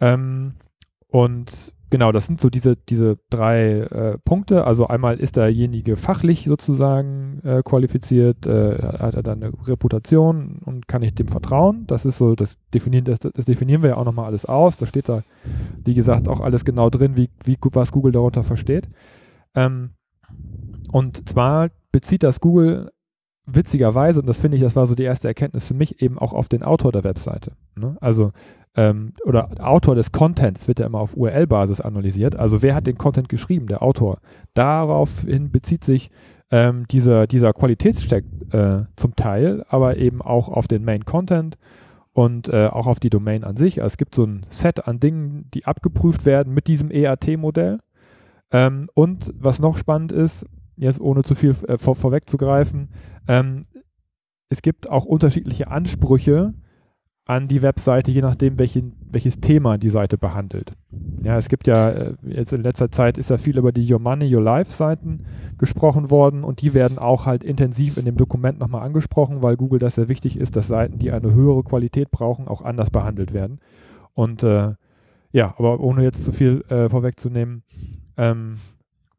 Ähm, 0.00 0.54
und 1.08 1.72
genau, 1.90 2.12
das 2.12 2.26
sind 2.26 2.40
so 2.40 2.50
diese, 2.50 2.76
diese 2.76 3.18
drei 3.30 3.80
äh, 3.80 4.18
Punkte. 4.18 4.64
Also 4.64 4.86
einmal 4.86 5.18
ist 5.18 5.36
derjenige 5.36 5.96
fachlich 5.96 6.44
sozusagen 6.44 7.40
äh, 7.44 7.62
qualifiziert, 7.64 8.46
äh, 8.46 8.78
hat 8.98 9.14
er 9.14 9.22
dann 9.22 9.42
eine 9.42 9.52
Reputation 9.66 10.60
und 10.64 10.86
kann 10.86 11.02
ich 11.02 11.14
dem 11.14 11.28
vertrauen. 11.28 11.86
Das 11.86 12.04
ist 12.04 12.18
so, 12.18 12.34
das 12.34 12.58
definieren, 12.74 13.04
das, 13.04 13.20
das 13.20 13.46
definieren 13.46 13.82
wir 13.82 13.90
ja 13.90 13.96
auch 13.96 14.04
nochmal 14.04 14.26
alles 14.26 14.44
aus. 14.44 14.76
Da 14.76 14.86
steht 14.86 15.08
da, 15.08 15.22
wie 15.82 15.94
gesagt, 15.94 16.28
auch 16.28 16.40
alles 16.40 16.64
genau 16.64 16.90
drin, 16.90 17.16
wie, 17.16 17.30
wie 17.42 17.56
was 17.72 17.90
Google 17.90 18.12
darunter 18.12 18.44
versteht. 18.44 18.88
Ähm, 19.54 19.92
und 20.90 21.28
zwar 21.28 21.68
bezieht 21.92 22.22
das 22.22 22.40
Google 22.40 22.90
witzigerweise, 23.46 24.20
und 24.20 24.26
das 24.26 24.38
finde 24.38 24.56
ich, 24.56 24.62
das 24.62 24.76
war 24.76 24.86
so 24.86 24.94
die 24.94 25.04
erste 25.04 25.28
Erkenntnis 25.28 25.66
für 25.66 25.74
mich, 25.74 26.02
eben 26.02 26.18
auch 26.18 26.32
auf 26.32 26.48
den 26.48 26.62
Autor 26.62 26.92
der 26.92 27.04
Webseite. 27.04 27.52
Ne? 27.76 27.96
Also 28.00 28.32
ähm, 28.76 29.14
oder 29.24 29.48
Autor 29.58 29.94
des 29.94 30.12
Contents 30.12 30.68
wird 30.68 30.78
ja 30.78 30.86
immer 30.86 31.00
auf 31.00 31.16
URL-Basis 31.16 31.80
analysiert. 31.80 32.36
Also 32.36 32.62
wer 32.62 32.74
hat 32.74 32.86
den 32.86 32.98
Content 32.98 33.28
geschrieben? 33.28 33.66
Der 33.66 33.82
Autor. 33.82 34.18
Daraufhin 34.54 35.50
bezieht 35.50 35.82
sich 35.82 36.10
ähm, 36.50 36.86
dieser, 36.86 37.26
dieser 37.26 37.52
Qualitätscheck 37.52 38.24
äh, 38.52 38.82
zum 38.96 39.16
Teil, 39.16 39.64
aber 39.68 39.96
eben 39.96 40.22
auch 40.22 40.48
auf 40.48 40.68
den 40.68 40.84
Main 40.84 41.04
Content 41.04 41.58
und 42.12 42.48
äh, 42.48 42.66
auch 42.66 42.86
auf 42.86 43.00
die 43.00 43.10
Domain 43.10 43.44
an 43.44 43.56
sich. 43.56 43.82
Also 43.82 43.94
es 43.94 43.96
gibt 43.96 44.14
so 44.14 44.24
ein 44.24 44.46
Set 44.48 44.86
an 44.86 45.00
Dingen, 45.00 45.48
die 45.54 45.66
abgeprüft 45.66 46.26
werden 46.26 46.54
mit 46.54 46.66
diesem 46.66 46.90
EAT-Modell. 46.90 47.78
Ähm, 48.50 48.88
und 48.94 49.34
was 49.38 49.58
noch 49.58 49.76
spannend 49.76 50.12
ist, 50.12 50.46
jetzt 50.78 51.00
ohne 51.00 51.22
zu 51.22 51.34
viel 51.34 51.54
äh, 51.66 51.78
vor, 51.78 51.96
vorwegzugreifen, 51.96 52.88
ähm, 53.26 53.62
es 54.48 54.62
gibt 54.62 54.88
auch 54.90 55.04
unterschiedliche 55.04 55.68
Ansprüche 55.68 56.54
an 57.28 57.46
die 57.46 57.60
Webseite, 57.60 58.10
je 58.10 58.22
nachdem, 58.22 58.58
welchen, 58.58 58.96
welches 59.12 59.38
Thema 59.38 59.76
die 59.76 59.90
Seite 59.90 60.16
behandelt. 60.16 60.72
Ja, 61.22 61.36
es 61.36 61.50
gibt 61.50 61.66
ja, 61.66 61.90
äh, 61.90 62.14
jetzt 62.22 62.54
in 62.54 62.62
letzter 62.62 62.90
Zeit 62.90 63.18
ist 63.18 63.28
ja 63.28 63.36
viel 63.36 63.58
über 63.58 63.70
die 63.70 63.92
Your 63.92 63.98
Money, 63.98 64.34
Your 64.34 64.42
Life 64.42 64.72
Seiten 64.72 65.26
gesprochen 65.58 66.10
worden 66.10 66.42
und 66.42 66.62
die 66.62 66.72
werden 66.72 66.98
auch 66.98 67.26
halt 67.26 67.44
intensiv 67.44 67.98
in 67.98 68.06
dem 68.06 68.16
Dokument 68.16 68.58
nochmal 68.58 68.82
angesprochen, 68.82 69.42
weil 69.42 69.58
Google 69.58 69.78
das 69.78 69.96
sehr 69.96 70.08
wichtig 70.08 70.38
ist, 70.38 70.56
dass 70.56 70.68
Seiten, 70.68 70.98
die 70.98 71.12
eine 71.12 71.34
höhere 71.34 71.62
Qualität 71.64 72.10
brauchen, 72.10 72.48
auch 72.48 72.62
anders 72.62 72.90
behandelt 72.90 73.34
werden. 73.34 73.60
Und 74.14 74.42
äh, 74.42 74.72
ja, 75.30 75.54
aber 75.58 75.80
ohne 75.80 76.04
jetzt 76.04 76.24
zu 76.24 76.32
viel 76.32 76.64
äh, 76.70 76.88
vorwegzunehmen, 76.88 77.62
ähm, 78.16 78.56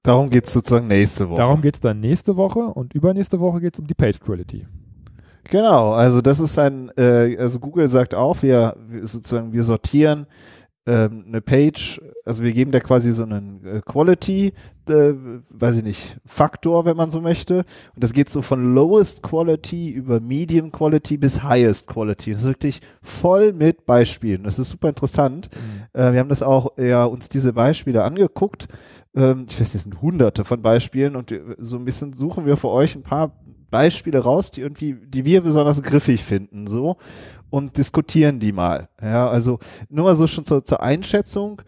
Darum 0.04 0.30
geht's 0.30 0.54
sozusagen 0.54 0.88
nächste 0.88 1.30
Woche. 1.30 1.40
darum 1.40 1.62
geht 1.62 1.76
es 1.76 1.82
dann 1.82 2.00
nächste 2.00 2.38
Woche 2.38 2.60
und 2.60 2.94
übernächste 2.94 3.40
Woche 3.40 3.60
geht 3.60 3.74
es 3.74 3.80
um 3.80 3.88
die 3.88 3.94
Page 3.94 4.20
Quality. 4.20 4.66
Genau, 5.44 5.94
also 5.94 6.22
das 6.22 6.40
ist 6.40 6.58
ein, 6.60 6.92
äh, 6.98 7.36
also 7.38 7.60
Google 7.60 7.88
sagt 7.88 8.16
auch, 8.16 8.42
wir, 8.42 8.76
wir 8.88 9.06
sozusagen, 9.08 9.52
wir 9.52 9.64
sortieren 9.64 10.28
ähm, 10.86 11.26
eine 11.28 11.42
Page, 11.42 12.00
also 12.30 12.44
wir 12.44 12.54
geben 12.54 12.72
da 12.72 12.80
quasi 12.80 13.12
so 13.12 13.24
einen 13.24 13.66
äh, 13.66 13.82
Quality, 13.84 14.54
äh, 14.88 15.14
weiß 15.50 15.78
ich 15.78 15.84
nicht, 15.84 16.18
Faktor, 16.26 16.86
wenn 16.86 16.96
man 16.96 17.10
so 17.10 17.22
möchte. 17.22 17.66
Und 17.96 18.04
das 18.04 18.14
geht 18.14 18.30
so 18.30 18.44
von 18.44 18.76
lowest 18.76 19.24
quality 19.24 19.90
über 19.90 20.20
medium 20.20 20.72
quality 20.72 21.18
bis 21.18 21.42
highest 21.42 21.88
quality. 21.88 22.32
Das 22.32 22.42
ist 22.42 22.48
wirklich 22.48 22.82
voll 23.02 23.52
mit 23.52 23.88
Beispielen. 23.88 24.44
Das 24.44 24.60
ist 24.60 24.70
super 24.70 24.90
interessant. 24.90 25.50
Äh, 25.94 26.14
wir 26.14 26.20
haben 26.20 26.30
das 26.30 26.44
auch 26.44 26.78
ja 26.78 27.04
uns 27.04 27.30
diese 27.30 27.52
Beispiele 27.52 28.04
angeguckt. 28.04 28.68
Ähm, 29.16 29.48
ich 29.50 29.60
weiß, 29.60 29.74
das 29.74 29.82
sind 29.82 30.00
hunderte 30.00 30.46
von 30.46 30.62
Beispielen 30.62 31.16
und 31.16 31.32
äh, 31.32 31.42
so 31.58 31.78
ein 31.78 31.86
bisschen 31.86 32.14
suchen 32.14 32.46
wir 32.46 32.58
für 32.58 32.70
euch 32.70 32.94
ein 32.94 33.02
paar 33.02 33.40
Beispiele 33.72 34.20
raus, 34.20 34.52
die 34.52 34.62
irgendwie, 34.62 34.94
die 34.94 35.26
wir 35.26 35.42
besonders 35.42 35.82
griffig 35.82 36.24
finden, 36.24 36.68
so 36.68 36.98
und 37.50 37.78
diskutieren 37.78 38.40
die 38.40 38.52
mal. 38.52 38.90
Ja, 39.02 39.28
also 39.28 39.60
nur 39.90 40.06
mal 40.06 40.16
so 40.16 40.28
schon 40.28 40.46
zur, 40.46 40.64
zur 40.64 40.82
Einschätzung. 40.82 41.62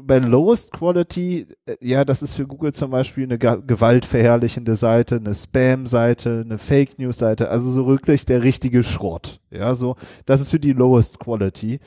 Bei 0.00 0.18
Lowest 0.18 0.72
Quality, 0.72 1.46
äh, 1.66 1.76
ja, 1.80 2.04
das 2.04 2.22
ist 2.22 2.34
für 2.34 2.46
Google 2.46 2.72
zum 2.72 2.90
Beispiel 2.90 3.24
eine 3.24 3.38
gewaltverherrlichende 3.38 4.76
Seite, 4.76 5.16
eine 5.16 5.34
Spam-Seite, 5.34 6.42
eine 6.44 6.58
Fake 6.58 6.98
News-Seite, 6.98 7.48
also 7.48 7.70
so 7.70 7.86
wirklich 7.86 8.24
der 8.26 8.42
richtige 8.42 8.82
Schrott. 8.82 9.40
Ja, 9.50 9.74
so, 9.74 9.96
das 10.26 10.40
ist 10.40 10.50
für 10.50 10.60
die 10.60 10.72
Lowest 10.72 11.20
Quality. 11.20 11.80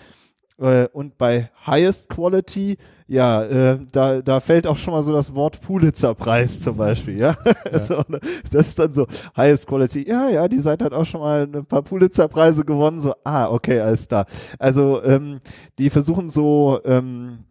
Äh, 0.59 0.87
Und 0.91 1.17
bei 1.17 1.51
Highest 1.65 2.09
Quality, 2.09 2.77
ja, 3.07 3.43
äh, 3.43 3.79
da, 3.91 4.21
da 4.21 4.39
fällt 4.39 4.65
auch 4.67 4.77
schon 4.77 4.93
mal 4.93 5.03
so 5.03 5.13
das 5.13 5.33
Wort 5.35 5.61
Pulitzer-Preis 5.61 6.61
zum 6.61 6.77
Beispiel, 6.77 7.19
ja. 7.19 7.35
so, 7.73 8.01
ne, 8.07 8.19
das 8.51 8.69
ist 8.69 8.79
dann 8.79 8.91
so 8.91 9.05
Highest 9.35 9.67
Quality. 9.67 10.07
Ja, 10.07 10.29
ja, 10.29 10.47
die 10.47 10.59
Seite 10.59 10.85
hat 10.85 10.93
auch 10.93 11.05
schon 11.05 11.21
mal 11.21 11.43
ein 11.43 11.65
paar 11.65 11.83
Pulitzer-Preise 11.83 12.65
gewonnen. 12.65 12.99
So, 12.99 13.13
ah, 13.23 13.49
okay, 13.49 13.79
alles 13.79 14.07
klar. 14.07 14.25
Also, 14.59 15.03
ähm, 15.03 15.39
die 15.77 15.89
versuchen 15.89 16.29
so, 16.29 16.79
ähm, 16.85 17.45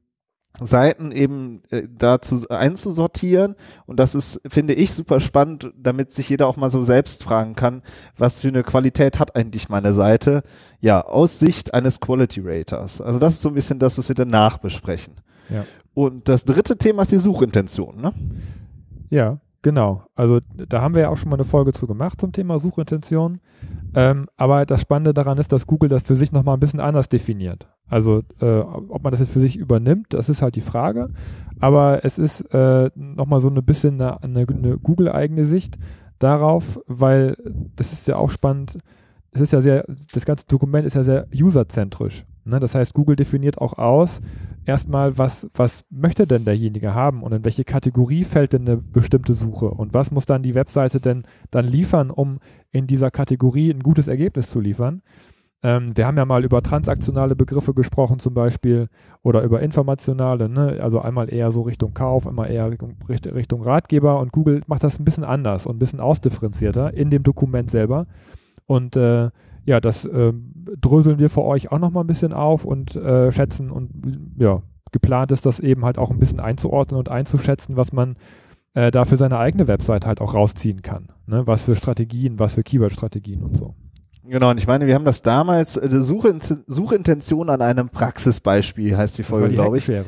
Seiten 0.61 1.13
eben 1.13 1.63
äh, 1.71 1.83
dazu 1.91 2.49
einzusortieren 2.49 3.57
und 3.87 4.01
das 4.01 4.15
ist, 4.15 4.41
finde 4.49 4.75
ich, 4.75 4.95
super 4.95 5.21
spannend, 5.21 5.73
damit 5.77 6.13
sich 6.13 6.29
jeder 6.29 6.47
auch 6.47 6.57
mal 6.57 6.71
so 6.71 6.83
selbst 6.83 7.23
fragen 7.23 7.55
kann, 7.55 7.83
was 8.17 8.41
für 8.41 8.49
eine 8.49 8.63
Qualität 8.63 9.19
hat 9.19 9.37
eigentlich 9.37 9.69
meine 9.69 9.93
Seite, 9.93 10.43
ja, 10.81 11.03
aus 11.03 11.39
Sicht 11.39 11.75
eines 11.75 12.01
Quality 12.01 12.41
Raters. 12.45 13.01
Also 13.01 13.19
das 13.19 13.35
ist 13.35 13.43
so 13.43 13.51
ein 13.51 13.55
bisschen 13.55 13.79
das, 13.79 13.99
was 13.99 14.09
wir 14.09 14.15
danach 14.15 14.59
besprechen. 14.59 15.15
Ja. 15.51 15.65
Und 15.95 16.29
das 16.29 16.45
dritte 16.45 16.77
Thema 16.77 17.03
ist 17.03 17.13
die 17.13 17.19
Suchintention, 17.19 18.01
ne? 18.01 18.13
Ja, 19.11 19.39
genau. 19.67 20.05
Also 20.15 20.39
da 20.55 20.81
haben 20.81 20.95
wir 20.95 21.03
ja 21.03 21.09
auch 21.09 21.17
schon 21.17 21.29
mal 21.29 21.35
eine 21.35 21.45
Folge 21.45 21.73
zu 21.73 21.89
gemacht 21.89 22.21
zum 22.21 22.31
Thema 22.31 22.61
Suchintention. 22.61 23.41
Ähm, 23.97 24.29
aber 24.37 24.65
das 24.65 24.81
Spannende 24.81 25.13
daran 25.13 25.39
ist, 25.39 25.51
dass 25.51 25.67
Google 25.67 25.89
das 25.89 26.05
für 26.05 26.15
sich 26.15 26.31
nochmal 26.31 26.57
ein 26.57 26.61
bisschen 26.61 26.79
anders 26.79 27.09
definiert. 27.09 27.67
Also 27.89 28.23
äh, 28.41 28.61
ob 28.61 29.03
man 29.03 29.11
das 29.11 29.19
jetzt 29.19 29.33
für 29.33 29.41
sich 29.41 29.57
übernimmt, 29.57 30.15
das 30.15 30.29
ist 30.29 30.41
halt 30.41 30.55
die 30.55 30.61
Frage. 30.61 31.09
Aber 31.59 32.05
es 32.05 32.17
ist 32.17 32.43
äh, 32.55 32.93
nochmal 32.95 33.41
so 33.41 33.49
ein 33.49 33.65
bisschen 33.65 34.01
eine, 34.01 34.23
eine, 34.23 34.47
eine 34.49 34.79
Google-eigene 34.79 35.45
Sicht 35.45 35.79
darauf, 36.21 36.79
weil 36.87 37.37
das 37.75 37.93
ist 37.93 38.07
ja 38.07 38.15
auch 38.15 38.31
spannend. 38.31 38.79
Es 39.33 39.41
ist 39.41 39.53
ja 39.53 39.61
sehr, 39.61 39.85
das 39.89 40.25
ganze 40.25 40.47
Dokument 40.47 40.87
ist 40.87 40.95
ja 40.95 41.03
sehr 41.03 41.27
userzentrisch. 41.35 42.25
Ne? 42.47 42.61
Das 42.61 42.75
heißt, 42.75 42.95
Google 42.95 43.17
definiert 43.17 43.59
auch 43.59 43.79
aus, 43.79 44.21
erstmal, 44.65 45.19
was, 45.19 45.49
was 45.55 45.85
möchte 45.91 46.27
denn 46.27 46.45
derjenige 46.45 46.95
haben 46.95 47.23
und 47.23 47.33
in 47.33 47.45
welche 47.45 47.65
Kategorie 47.65 48.25
fällt 48.25 48.53
denn 48.53 48.63
eine 48.63 48.77
bestimmte 48.77 49.35
Suche 49.35 49.67
und 49.67 49.95
was 49.95 50.11
muss 50.11 50.27
dann 50.27 50.43
die 50.43 50.55
Webseite 50.55 51.01
denn 51.01 51.25
dann 51.51 51.67
liefern, 51.67 52.11
um 52.11 52.39
in 52.71 52.87
dieser 52.87 53.11
Kategorie 53.11 53.71
ein 53.71 53.83
gutes 53.83 54.09
Ergebnis 54.09 54.51
zu 54.51 54.61
liefern. 54.61 55.03
Ähm, 55.63 55.87
wir 55.97 56.07
haben 56.07 56.19
ja 56.19 56.25
mal 56.25 56.45
über 56.45 56.63
transaktionale 56.63 57.35
Begriffe 57.35 57.75
gesprochen 57.75 58.19
zum 58.19 58.35
Beispiel 58.35 58.89
oder 59.23 59.43
über 59.43 59.63
informationale, 59.63 60.49
ne? 60.49 60.79
also 60.81 61.01
einmal 61.01 61.33
eher 61.33 61.51
so 61.51 61.63
Richtung 61.63 61.95
Kauf, 61.95 62.27
einmal 62.27 62.51
eher 62.51 62.71
Richtung, 62.71 62.95
Richt- 63.09 63.27
Richtung 63.33 63.63
Ratgeber 63.63 64.21
und 64.21 64.33
Google 64.33 64.61
macht 64.67 64.85
das 64.85 64.99
ein 64.99 65.05
bisschen 65.05 65.25
anders 65.25 65.67
und 65.67 65.77
ein 65.77 65.79
bisschen 65.79 66.01
ausdifferenzierter 66.01 66.95
in 66.95 67.11
dem 67.11 67.23
Dokument 67.23 67.71
selber. 67.71 68.07
Und 68.67 68.97
äh, 68.97 69.31
ja, 69.67 69.81
das 69.81 70.05
ähm, 70.05 70.53
dröseln 70.81 71.19
wir 71.19 71.29
für 71.29 71.45
euch 71.45 71.71
auch 71.73 71.79
nochmal 71.79 72.05
ein 72.05 72.09
bisschen 72.09 72.33
auf 72.33 72.65
und 72.65 72.97
äh, 72.97 73.33
schätzen 73.33 73.71
und 73.71 73.91
ja, 74.39 74.63
geplant 74.93 75.33
ist 75.33 75.45
das 75.45 75.61
eben 75.61 75.85
halt 75.85 75.99
auch 75.99 76.11
ein 76.11 76.19
bisschen 76.19 76.41
einzuordnen 76.41 76.99
und 76.99 77.09
einzuschätzen, 77.09 77.77
was 77.77 77.93
man 77.93 78.17
äh, 78.75 78.91
da 78.91 79.05
für 79.05 79.17
seine 79.17 79.39
eigene 79.39 79.69
Website 79.69 80.07
halt 80.07 80.21
auch 80.21 80.35
rausziehen 80.35 80.83
kann. 80.83 81.09
Ne? 81.27 81.47
Was 81.47 81.63
für 81.63 81.75
Strategien, 81.75 82.39
was 82.39 82.55
für 82.55 82.63
Keyword-Strategien 82.63 83.43
und 83.43 83.57
so. 83.57 83.75
Genau, 84.29 84.51
und 84.51 84.59
ich 84.59 84.67
meine, 84.67 84.87
wir 84.87 84.95
haben 84.95 85.05
das 85.05 85.23
damals, 85.23 85.77
äh, 85.77 85.89
Suchinten- 86.01 86.65
Suchintention 86.67 87.49
an 87.51 87.63
einem 87.63 87.89
Praxisbeispiel 87.89 88.97
heißt 88.97 89.19
die 89.19 89.23
Folge, 89.23 89.49
die 89.49 89.55
glaube 89.55 89.79
ich. 89.79 89.87
Ne? 89.89 90.05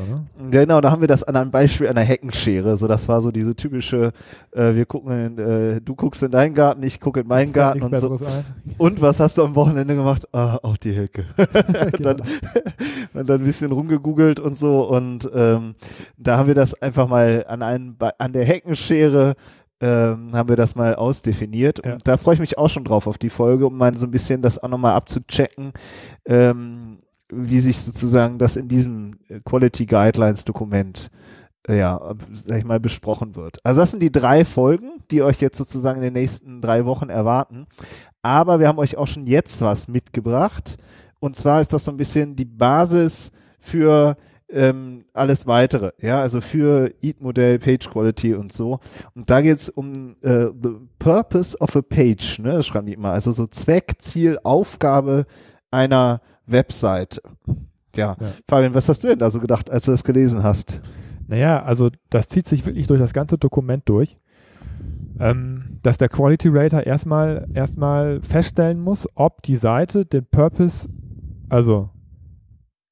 Genau, 0.51 0.81
da 0.81 0.91
haben 0.91 1.01
wir 1.01 1.09
das 1.09 1.23
an 1.25 1.37
einem 1.37 1.51
Beispiel 1.51 1.89
einer 1.89 2.01
Heckenschere. 2.03 2.77
So, 2.77 2.87
das 2.87 3.09
war 3.09 3.21
so 3.21 3.31
diese 3.31 3.55
typische, 3.55 4.13
äh, 4.53 4.75
wir 4.75 4.87
gucken, 4.87 5.13
in, 5.13 5.39
äh, 5.39 5.81
du 5.81 5.95
guckst 5.95 6.23
in 6.23 6.31
deinen 6.31 6.55
Garten, 6.55 6.83
ich 6.83 7.01
gucke 7.01 7.21
in 7.21 7.27
meinen 7.29 7.53
Garten 7.53 7.83
und 7.83 7.97
so. 7.97 8.13
Ein. 8.13 8.45
Und 8.77 9.01
was 9.01 9.21
hast 9.21 9.39
du 9.39 9.45
am 9.45 9.55
Wochenende 9.55 9.95
gemacht? 9.95 10.27
Ah, 10.33 10.59
auch 10.63 10.77
die 10.77 10.93
Hecke. 10.93 11.25
Genau. 11.99 12.15
dann, 12.15 12.23
und 13.15 13.29
dann 13.29 13.41
ein 13.41 13.45
bisschen 13.45 13.73
rumgegoogelt 13.73 14.41
und 14.41 14.57
so. 14.57 14.89
Und 14.89 15.29
ähm, 15.35 15.75
da 16.17 16.37
haben 16.39 16.47
wir 16.47 16.55
das 16.55 16.75
einfach 16.81 17.09
mal 17.09 17.45
an, 17.49 17.63
einem, 17.63 17.97
an 18.19 18.33
der 18.33 18.45
Heckenschere 18.45 19.35
ähm, 19.81 20.35
haben 20.35 20.49
wir 20.49 20.57
das 20.57 20.75
mal 20.75 20.95
ausdefiniert. 20.95 21.85
Ja. 21.85 21.95
Und 21.95 22.07
da 22.07 22.17
freue 22.17 22.35
ich 22.35 22.41
mich 22.41 22.59
auch 22.59 22.69
schon 22.69 22.85
drauf 22.85 23.07
auf 23.07 23.19
die 23.19 23.31
Folge, 23.31 23.67
um 23.67 23.77
mal 23.77 23.97
so 23.97 24.07
ein 24.07 24.11
bisschen 24.11 24.43
das 24.43 24.59
auch 24.59 24.69
nochmal 24.69 24.95
abzuchecken, 24.95 25.73
ähm, 26.27 26.99
wie 27.31 27.61
sich 27.61 27.79
sozusagen 27.79 28.39
das 28.39 28.57
in 28.57 28.69
diesem 28.69 29.19
äh, 29.29 29.41
Quality 29.45 29.87
Guidelines 29.87 30.45
Dokument 30.45 31.11
ja, 31.69 32.01
sag 32.33 32.59
ich 32.59 32.65
mal, 32.65 32.81
besprochen 32.81 33.37
wird. 33.37 33.59
Also 33.63 33.81
das 33.81 33.91
sind 33.91 34.03
die 34.03 34.13
drei 34.13 34.45
Folgen, 34.45 35.03
die 35.11 35.23
euch 35.23 35.41
jetzt 35.41 35.59
sozusagen 35.59 35.99
in 35.99 36.05
den 36.05 36.15
nächsten 36.15 36.61
drei 36.61 36.87
Wochen 36.87 37.11
erwarten. 37.11 37.67
Aber 38.23 38.59
wir 38.59 38.69
haben 38.69 38.79
euch 38.79 38.97
auch 38.97 39.07
schon 39.07 39.25
jetzt 39.25 39.61
was 39.61 39.89
mitgebracht. 39.89 40.77
Und 41.21 41.37
zwar 41.37 41.61
ist 41.61 41.73
das 41.73 41.85
so 41.85 41.91
ein 41.91 41.97
bisschen 41.97 42.37
die 42.37 42.45
Basis 42.45 43.31
für 43.61 44.17
ähm, 44.51 45.05
alles 45.13 45.47
weitere, 45.47 45.93
ja, 46.01 46.21
also 46.21 46.41
für 46.41 46.93
Eat-Modell, 47.03 47.59
Page 47.59 47.89
Quality 47.91 48.35
und 48.35 48.53
so. 48.53 48.81
Und 49.15 49.29
da 49.29 49.41
geht 49.41 49.59
es 49.59 49.69
um 49.69 50.17
äh, 50.23 50.47
the 50.61 50.77
purpose 50.99 51.57
of 51.59 51.77
a 51.77 51.83
page, 51.83 52.39
ne, 52.41 52.53
das 52.53 52.67
schreiben 52.67 52.87
die 52.87 52.95
immer, 52.95 53.11
also 53.11 53.33
so 53.33 53.47
Zweck, 53.47 53.97
Ziel, 53.99 54.39
Aufgabe 54.45 55.27
einer 55.71 56.21
Website. 56.47 57.21
Ja. 57.95 58.17
ja. 58.19 58.29
Fabian, 58.49 58.75
was 58.75 58.89
hast 58.89 59.05
du 59.05 59.09
denn 59.09 59.19
da 59.19 59.31
so 59.31 59.41
gedacht, 59.41 59.71
als 59.71 59.85
du 59.85 59.91
das 59.91 60.05
gelesen 60.05 60.43
hast? 60.43 60.81
Naja, 61.27 61.63
also 61.63 61.91
das 62.09 62.29
zieht 62.29 62.47
sich 62.47 62.65
wirklich 62.65 62.87
durch 62.87 63.01
das 63.01 63.13
ganze 63.13 63.37
Dokument 63.37 63.83
durch. 63.87 64.17
Ähm, 65.21 65.79
dass 65.83 65.99
der 65.99 66.09
Quality 66.09 66.49
Rater 66.49 66.87
erstmal 66.87 67.49
erstmal 67.53 68.23
feststellen 68.23 68.81
muss, 68.81 69.09
ob 69.17 69.43
die 69.43 69.57
Seite 69.57 70.07
den 70.07 70.25
Purpose, 70.25 70.89
also 71.49 71.91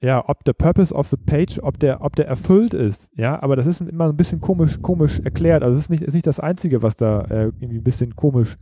ja, 0.06 0.22
ob 0.28 0.44
der 0.44 0.52
Purpose 0.52 0.94
of 0.94 1.08
the 1.08 1.16
Page, 1.16 1.58
ob 1.60 1.80
der, 1.80 2.00
ob 2.00 2.14
der 2.14 2.28
erfüllt 2.28 2.74
ist, 2.74 3.10
ja, 3.16 3.42
aber 3.42 3.56
das 3.56 3.66
ist 3.66 3.80
immer 3.80 4.04
ein 4.08 4.16
bisschen 4.16 4.40
komisch, 4.40 4.80
komisch 4.80 5.18
erklärt. 5.18 5.64
Also 5.64 5.76
es 5.76 5.86
ist 5.86 5.90
nicht, 5.90 6.04
ist 6.04 6.14
nicht 6.14 6.28
das 6.28 6.38
Einzige, 6.38 6.80
was 6.80 6.94
da 6.94 7.22
äh, 7.22 7.46
irgendwie 7.58 7.78
ein 7.78 7.82
bisschen 7.82 8.14
komisch 8.14 8.56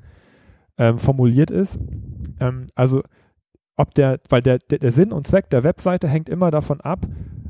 ähm, 0.78 0.96
formuliert 0.96 1.50
ist. 1.50 1.78
Ähm, 2.40 2.66
also 2.74 3.02
ob 3.76 3.92
der, 3.92 4.20
weil 4.30 4.40
der, 4.40 4.58
der, 4.58 4.78
der 4.78 4.90
Sinn 4.90 5.12
und 5.12 5.26
Zweck 5.26 5.50
der 5.50 5.64
Webseite 5.64 6.08
hängt 6.08 6.30
immer 6.30 6.50
davon 6.50 6.80
ab, 6.80 7.06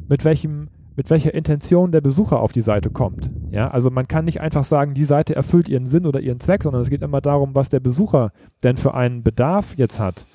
mit 0.09 0.25
welchem, 0.25 0.71
mit 0.97 1.09
welcher 1.09 1.33
Intention 1.33 1.93
der 1.93 2.01
Besucher 2.01 2.41
auf 2.41 2.51
die 2.51 2.63
Seite 2.63 2.91
kommt. 2.91 3.31
Ja, 3.53 3.71
also 3.71 3.91
man 3.91 4.09
kann 4.09 4.25
nicht 4.25 4.41
einfach 4.41 4.65
sagen, 4.65 4.95
die 4.95 5.05
Seite 5.05 5.37
erfüllt 5.37 5.69
ihren 5.69 5.87
Sinn 5.87 6.05
oder 6.05 6.19
ihren 6.19 6.41
Zweck, 6.41 6.65
sondern 6.65 6.83
es 6.83 6.91
geht 6.91 7.03
immer 7.03 7.21
darum, 7.21 7.55
was 7.55 7.69
der 7.69 7.79
Besucher 7.79 8.33
denn 8.65 8.77
für 8.77 8.95
einen 8.95 9.23
Bedarf 9.23 9.77
jetzt 9.77 10.01
hat. 10.01 10.27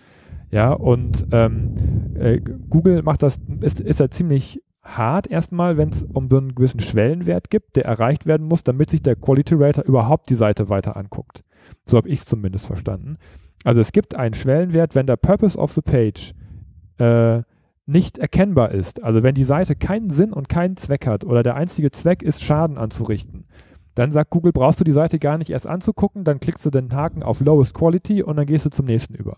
Ja, 0.50 0.72
und 0.72 1.28
ähm, 1.32 1.74
äh, 2.20 2.42
Google 2.70 3.02
macht 3.04 3.24
das, 3.24 3.40
ist, 3.62 3.80
ist 3.80 4.00
ja 4.00 4.10
ziemlich 4.10 4.62
hart 4.84 5.28
erstmal, 5.28 5.78
wenn 5.78 5.90
es 5.90 6.04
um 6.04 6.30
so 6.30 6.38
einen 6.38 6.56
gewissen 6.56 6.80
Schwellenwert 6.80 7.50
gibt, 7.50 7.76
der 7.76 7.86
erreicht 7.86 8.26
werden 8.26 8.48
muss, 8.48 8.64
damit 8.64 8.90
sich 8.90 9.04
der 9.04 9.16
Quality 9.16 9.56
Rater 9.56 9.86
überhaupt 9.86 10.30
die 10.30 10.36
Seite 10.36 10.70
weiter 10.70 10.98
anguckt. 10.98 11.44
So 11.86 11.98
habe 11.98 12.10
ich 12.10 12.20
es 12.20 12.26
zumindest 12.26 12.66
verstanden. 12.66 13.18
Also 13.64 13.82
es 13.82 13.92
gibt 13.92 14.16
einen 14.16 14.34
Schwellenwert, 14.34 14.96
wenn 14.96 15.08
der 15.08 15.18
Purpose 15.18 15.58
of 15.58 15.74
the 15.74 15.82
Page 15.82 16.34
äh, 16.98 17.44
nicht 17.86 18.18
erkennbar 18.20 18.72
ist, 18.72 19.04
also 19.04 19.24
wenn 19.24 19.34
die 19.34 19.44
Seite 19.44 19.76
keinen 19.76 20.12
Sinn 20.12 20.32
und 20.32 20.48
keinen 20.48 20.78
Zweck 20.78 21.08
hat 21.08 21.26
oder 21.26 21.42
der 21.42 21.56
einzige 21.56 21.90
Zweck 21.90 22.22
ist, 22.22 22.44
Schaden 22.44 22.78
anzurichten, 22.78 23.46
dann 23.96 24.12
sagt 24.12 24.30
Google, 24.30 24.54
brauchst 24.54 24.80
du 24.80 24.84
die 24.84 24.92
Seite 24.92 25.18
gar 25.18 25.38
nicht 25.38 25.50
erst 25.50 25.66
anzugucken, 25.66 26.24
dann 26.24 26.40
klickst 26.40 26.66
du 26.66 26.70
den 26.70 26.94
Haken 26.94 27.24
auf 27.24 27.42
Lowest 27.42 27.74
Quality 27.74 28.22
und 28.22 28.38
dann 28.38 28.46
gehst 28.46 28.66
du 28.66 28.70
zum 28.70 28.86
nächsten 28.86 29.16
über. 29.16 29.38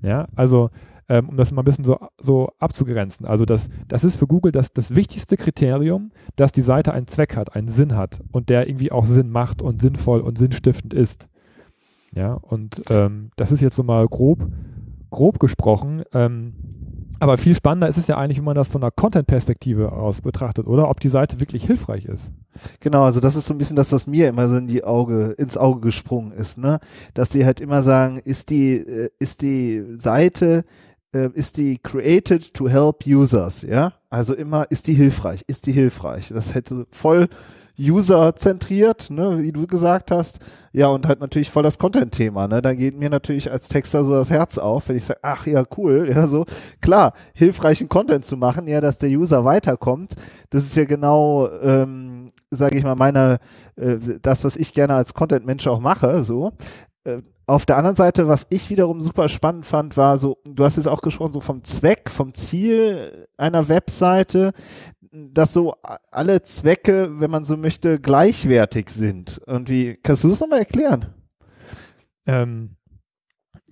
Ja, 0.00 0.28
also 0.34 0.70
ähm, 1.12 1.28
um 1.28 1.36
das 1.36 1.52
mal 1.52 1.60
ein 1.60 1.66
bisschen 1.66 1.84
so, 1.84 1.98
so 2.18 2.48
abzugrenzen. 2.58 3.26
Also 3.26 3.44
das, 3.44 3.68
das 3.86 4.02
ist 4.02 4.16
für 4.16 4.26
Google 4.26 4.50
das, 4.50 4.72
das 4.72 4.96
wichtigste 4.96 5.36
Kriterium, 5.36 6.10
dass 6.36 6.52
die 6.52 6.62
Seite 6.62 6.94
einen 6.94 7.06
Zweck 7.06 7.36
hat, 7.36 7.54
einen 7.54 7.68
Sinn 7.68 7.94
hat 7.96 8.22
und 8.32 8.48
der 8.48 8.66
irgendwie 8.66 8.90
auch 8.90 9.04
Sinn 9.04 9.28
macht 9.30 9.60
und 9.60 9.82
sinnvoll 9.82 10.20
und 10.22 10.38
sinnstiftend 10.38 10.94
ist. 10.94 11.28
Ja, 12.14 12.32
und 12.32 12.82
ähm, 12.88 13.30
das 13.36 13.52
ist 13.52 13.60
jetzt 13.60 13.76
so 13.76 13.82
mal 13.82 14.08
grob, 14.08 14.48
grob 15.10 15.38
gesprochen. 15.38 16.02
Ähm, 16.14 16.54
aber 17.22 17.38
viel 17.38 17.54
spannender 17.54 17.86
ist 17.86 17.98
es 17.98 18.08
ja 18.08 18.16
eigentlich, 18.16 18.38
wenn 18.38 18.46
man 18.46 18.56
das 18.56 18.66
von 18.66 18.82
einer 18.82 18.90
Content-Perspektive 18.90 19.92
aus 19.92 20.22
betrachtet, 20.22 20.66
oder? 20.66 20.88
Ob 20.88 20.98
die 20.98 21.08
Seite 21.08 21.38
wirklich 21.38 21.64
hilfreich 21.64 22.06
ist. 22.06 22.32
Genau, 22.80 23.04
also 23.04 23.20
das 23.20 23.36
ist 23.36 23.46
so 23.46 23.54
ein 23.54 23.58
bisschen 23.58 23.76
das, 23.76 23.92
was 23.92 24.08
mir 24.08 24.28
immer 24.28 24.48
so 24.48 24.56
in 24.56 24.66
die 24.66 24.82
Auge, 24.82 25.30
ins 25.38 25.56
Auge 25.56 25.82
gesprungen 25.82 26.32
ist, 26.32 26.58
ne? 26.58 26.80
Dass 27.14 27.28
die 27.28 27.44
halt 27.44 27.60
immer 27.60 27.82
sagen, 27.82 28.18
ist 28.18 28.50
die, 28.50 28.72
äh, 28.74 29.10
ist 29.20 29.42
die 29.42 29.84
Seite, 29.98 30.64
äh, 31.12 31.28
ist 31.34 31.56
die 31.56 31.78
created 31.78 32.54
to 32.54 32.68
help 32.68 33.06
users, 33.06 33.62
ja? 33.62 33.92
Also 34.10 34.34
immer, 34.34 34.70
ist 34.70 34.86
die 34.88 34.94
hilfreich, 34.94 35.42
ist 35.46 35.66
die 35.66 35.72
hilfreich. 35.72 36.28
Das 36.28 36.54
hätte 36.54 36.86
voll 36.90 37.28
user-zentriert, 37.78 39.10
ne, 39.10 39.38
wie 39.42 39.52
du 39.52 39.66
gesagt 39.66 40.10
hast. 40.10 40.40
Ja, 40.72 40.88
und 40.88 41.06
halt 41.06 41.20
natürlich 41.20 41.50
voll 41.50 41.62
das 41.62 41.78
Content-Thema, 41.78 42.48
ne. 42.48 42.62
Da 42.62 42.74
geht 42.74 42.96
mir 42.98 43.10
natürlich 43.10 43.50
als 43.50 43.68
Texter 43.68 44.04
so 44.04 44.12
das 44.12 44.30
Herz 44.30 44.58
auf, 44.58 44.88
wenn 44.88 44.96
ich 44.96 45.04
sage, 45.04 45.20
ach 45.22 45.46
ja, 45.46 45.64
cool, 45.76 46.10
ja, 46.14 46.26
so, 46.26 46.44
klar, 46.80 47.12
hilfreichen 47.34 47.88
Content 47.88 48.24
zu 48.24 48.36
machen, 48.36 48.66
ja, 48.68 48.80
dass 48.80 48.98
der 48.98 49.10
User 49.10 49.44
weiterkommt. 49.44 50.14
Das 50.50 50.62
ist 50.62 50.76
ja 50.76 50.84
genau, 50.84 51.48
ähm, 51.62 52.26
sage 52.50 52.76
ich 52.76 52.84
mal, 52.84 52.94
meine, 52.94 53.38
äh, 53.76 53.96
das, 54.20 54.44
was 54.44 54.56
ich 54.56 54.72
gerne 54.72 54.94
als 54.94 55.14
Content-Mensch 55.14 55.66
auch 55.66 55.80
mache, 55.80 56.22
so. 56.24 56.52
Äh, 57.04 57.22
auf 57.46 57.66
der 57.66 57.76
anderen 57.76 57.96
Seite, 57.96 58.28
was 58.28 58.46
ich 58.50 58.70
wiederum 58.70 59.00
super 59.00 59.28
spannend 59.28 59.66
fand, 59.66 59.96
war 59.96 60.16
so, 60.16 60.38
du 60.44 60.64
hast 60.64 60.76
jetzt 60.76 60.86
auch 60.86 61.00
gesprochen, 61.00 61.32
so 61.32 61.40
vom 61.40 61.64
Zweck, 61.64 62.08
vom 62.08 62.34
Ziel 62.34 63.28
einer 63.36 63.68
Webseite, 63.68 64.52
dass 65.12 65.52
so 65.52 65.74
alle 66.10 66.42
Zwecke, 66.42 67.20
wenn 67.20 67.30
man 67.30 67.44
so 67.44 67.56
möchte, 67.56 68.00
gleichwertig 68.00 68.88
sind. 68.88 69.40
Irgendwie, 69.46 69.98
kannst 70.02 70.24
du 70.24 70.28
das 70.28 70.40
nochmal 70.40 70.60
erklären? 70.60 71.06
Ähm, 72.26 72.76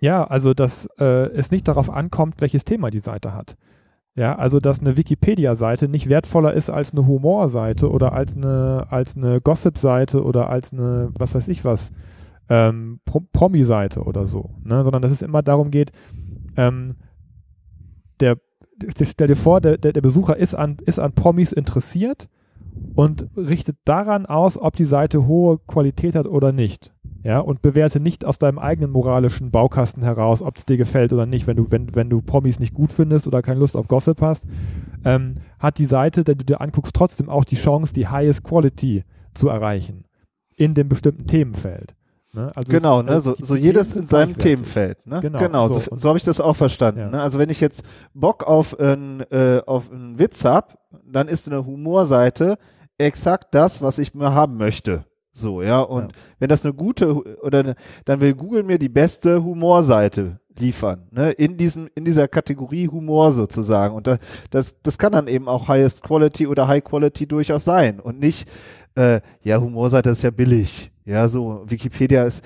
ja, 0.00 0.24
also 0.24 0.52
dass 0.52 0.86
äh, 0.98 1.30
es 1.32 1.50
nicht 1.50 1.68
darauf 1.68 1.88
ankommt, 1.88 2.40
welches 2.40 2.64
Thema 2.64 2.90
die 2.90 2.98
Seite 2.98 3.32
hat. 3.34 3.56
Ja, 4.16 4.36
also 4.36 4.60
dass 4.60 4.80
eine 4.80 4.96
Wikipedia-Seite 4.96 5.88
nicht 5.88 6.08
wertvoller 6.08 6.52
ist 6.52 6.68
als 6.68 6.92
eine 6.92 7.06
Humor-Seite 7.06 7.90
oder 7.90 8.12
als 8.12 8.34
eine, 8.34 8.88
als 8.90 9.16
eine 9.16 9.40
Gossip-Seite 9.40 10.22
oder 10.24 10.50
als 10.50 10.72
eine, 10.72 11.10
was 11.16 11.34
weiß 11.34 11.48
ich 11.48 11.64
was, 11.64 11.92
ähm, 12.50 13.00
Pro 13.06 13.20
Promi-Seite 13.32 14.02
oder 14.02 14.26
so, 14.26 14.50
ne? 14.62 14.82
sondern 14.82 15.00
dass 15.00 15.12
es 15.12 15.22
immer 15.22 15.42
darum 15.42 15.70
geht, 15.70 15.92
ähm, 16.56 16.88
der 18.18 18.36
stell 19.04 19.28
dir 19.28 19.36
vor, 19.36 19.60
der, 19.60 19.78
der, 19.78 19.92
der 19.92 20.00
Besucher 20.00 20.36
ist 20.36 20.54
an, 20.54 20.76
ist 20.84 20.98
an 20.98 21.12
Promis 21.12 21.52
interessiert 21.52 22.28
und 22.94 23.28
richtet 23.36 23.76
daran 23.84 24.26
aus, 24.26 24.56
ob 24.56 24.76
die 24.76 24.84
Seite 24.84 25.26
hohe 25.26 25.58
Qualität 25.66 26.14
hat 26.14 26.26
oder 26.26 26.52
nicht. 26.52 26.92
Ja, 27.22 27.40
und 27.40 27.60
bewerte 27.60 28.00
nicht 28.00 28.24
aus 28.24 28.38
deinem 28.38 28.58
eigenen 28.58 28.90
moralischen 28.90 29.50
Baukasten 29.50 30.02
heraus, 30.02 30.40
ob 30.40 30.56
es 30.56 30.64
dir 30.64 30.78
gefällt 30.78 31.12
oder 31.12 31.26
nicht. 31.26 31.46
Wenn 31.46 31.58
du, 31.58 31.70
wenn, 31.70 31.94
wenn 31.94 32.08
du 32.08 32.22
Promis 32.22 32.58
nicht 32.58 32.72
gut 32.72 32.92
findest 32.92 33.26
oder 33.26 33.42
keine 33.42 33.60
Lust 33.60 33.76
auf 33.76 33.88
Gossip 33.88 34.22
hast, 34.22 34.46
ähm, 35.04 35.34
hat 35.58 35.76
die 35.76 35.84
Seite, 35.84 36.24
die 36.24 36.34
du 36.34 36.44
dir 36.44 36.62
anguckst, 36.62 36.94
trotzdem 36.94 37.28
auch 37.28 37.44
die 37.44 37.56
Chance, 37.56 37.92
die 37.92 38.08
highest 38.08 38.42
quality 38.42 39.04
zu 39.34 39.48
erreichen 39.48 40.04
in 40.56 40.72
dem 40.72 40.88
bestimmten 40.88 41.26
Themenfeld. 41.26 41.94
Ne? 42.32 42.52
Also 42.54 42.70
genau, 42.70 43.02
ne? 43.02 43.20
so, 43.20 43.34
so 43.38 43.56
jedes 43.56 43.94
in 43.96 44.06
seinem 44.06 44.38
Themenfeld. 44.38 45.04
Ne? 45.06 45.20
Genau, 45.20 45.38
genau 45.38 45.68
so, 45.68 45.80
so, 45.80 45.96
so 45.96 46.08
habe 46.08 46.18
ich 46.18 46.24
das 46.24 46.40
auch 46.40 46.54
verstanden. 46.54 47.00
Ja. 47.00 47.10
Ne? 47.10 47.20
Also 47.20 47.38
wenn 47.38 47.50
ich 47.50 47.60
jetzt 47.60 47.82
Bock 48.14 48.44
auf, 48.44 48.78
ein, 48.78 49.20
äh, 49.30 49.60
auf 49.66 49.90
einen 49.90 50.18
Witz 50.18 50.44
habe, 50.44 50.74
dann 51.04 51.26
ist 51.26 51.50
eine 51.50 51.66
Humorseite 51.66 52.56
exakt 52.98 53.54
das, 53.54 53.82
was 53.82 53.98
ich 53.98 54.14
mir 54.14 54.32
haben 54.32 54.56
möchte. 54.56 55.04
So, 55.32 55.62
ja. 55.62 55.80
Und 55.80 56.12
ja. 56.12 56.22
wenn 56.38 56.48
das 56.48 56.64
eine 56.64 56.74
gute 56.74 57.14
oder 57.42 57.74
dann 58.04 58.20
will 58.20 58.34
Google 58.34 58.62
mir 58.62 58.78
die 58.78 58.88
beste 58.88 59.42
Humorseite 59.42 60.38
liefern, 60.58 61.06
ne? 61.10 61.30
In 61.32 61.56
diesem, 61.56 61.88
in 61.94 62.04
dieser 62.04 62.28
Kategorie 62.28 62.88
Humor 62.88 63.32
sozusagen. 63.32 63.94
Und 63.94 64.06
da, 64.06 64.18
das, 64.50 64.76
das 64.82 64.98
kann 64.98 65.12
dann 65.12 65.28
eben 65.28 65.48
auch 65.48 65.68
Highest 65.68 66.02
Quality 66.02 66.46
oder 66.46 66.68
High 66.68 66.84
Quality 66.84 67.26
durchaus 67.26 67.64
sein. 67.64 68.00
Und 68.00 68.20
nicht, 68.20 68.48
äh, 68.94 69.20
ja, 69.42 69.60
Humorseite 69.60 70.10
ist 70.10 70.22
ja 70.22 70.30
billig. 70.30 70.90
Ja, 71.06 71.26
so 71.26 71.64
Wikipedia 71.66 72.24
ist, 72.24 72.44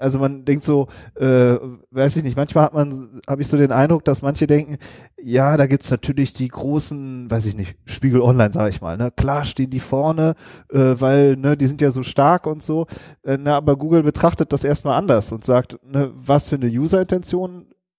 also 0.00 0.18
man 0.18 0.44
denkt 0.44 0.64
so, 0.64 0.86
äh, 1.16 1.56
weiß 1.90 2.16
ich 2.16 2.22
nicht, 2.22 2.36
manchmal 2.36 2.64
hat 2.64 2.72
man, 2.72 3.20
habe 3.28 3.42
ich 3.42 3.48
so 3.48 3.56
den 3.56 3.72
Eindruck, 3.72 4.04
dass 4.04 4.22
manche 4.22 4.46
denken, 4.46 4.78
ja, 5.20 5.56
da 5.56 5.66
gibt's 5.66 5.90
natürlich 5.90 6.32
die 6.32 6.48
großen, 6.48 7.30
weiß 7.30 7.46
ich 7.46 7.56
nicht, 7.56 7.76
Spiegel 7.84 8.20
Online, 8.20 8.52
sage 8.52 8.70
ich 8.70 8.80
mal, 8.80 8.96
ne? 8.96 9.10
Klar 9.10 9.44
stehen 9.44 9.70
die 9.70 9.80
vorne, 9.80 10.34
äh, 10.70 10.94
weil, 10.98 11.36
ne, 11.36 11.56
die 11.56 11.66
sind 11.66 11.80
ja 11.80 11.90
so 11.90 12.02
stark 12.04 12.46
und 12.46 12.62
so. 12.62 12.86
Äh, 13.24 13.38
na, 13.40 13.56
aber 13.56 13.76
Google 13.76 14.04
betrachtet 14.04 14.52
das 14.52 14.62
erstmal 14.62 14.96
anders 14.96 15.32
und 15.32 15.44
sagt, 15.44 15.78
ne, 15.84 16.12
was 16.14 16.48
für 16.48 16.56
eine 16.56 16.68
User-Intention 16.68 17.55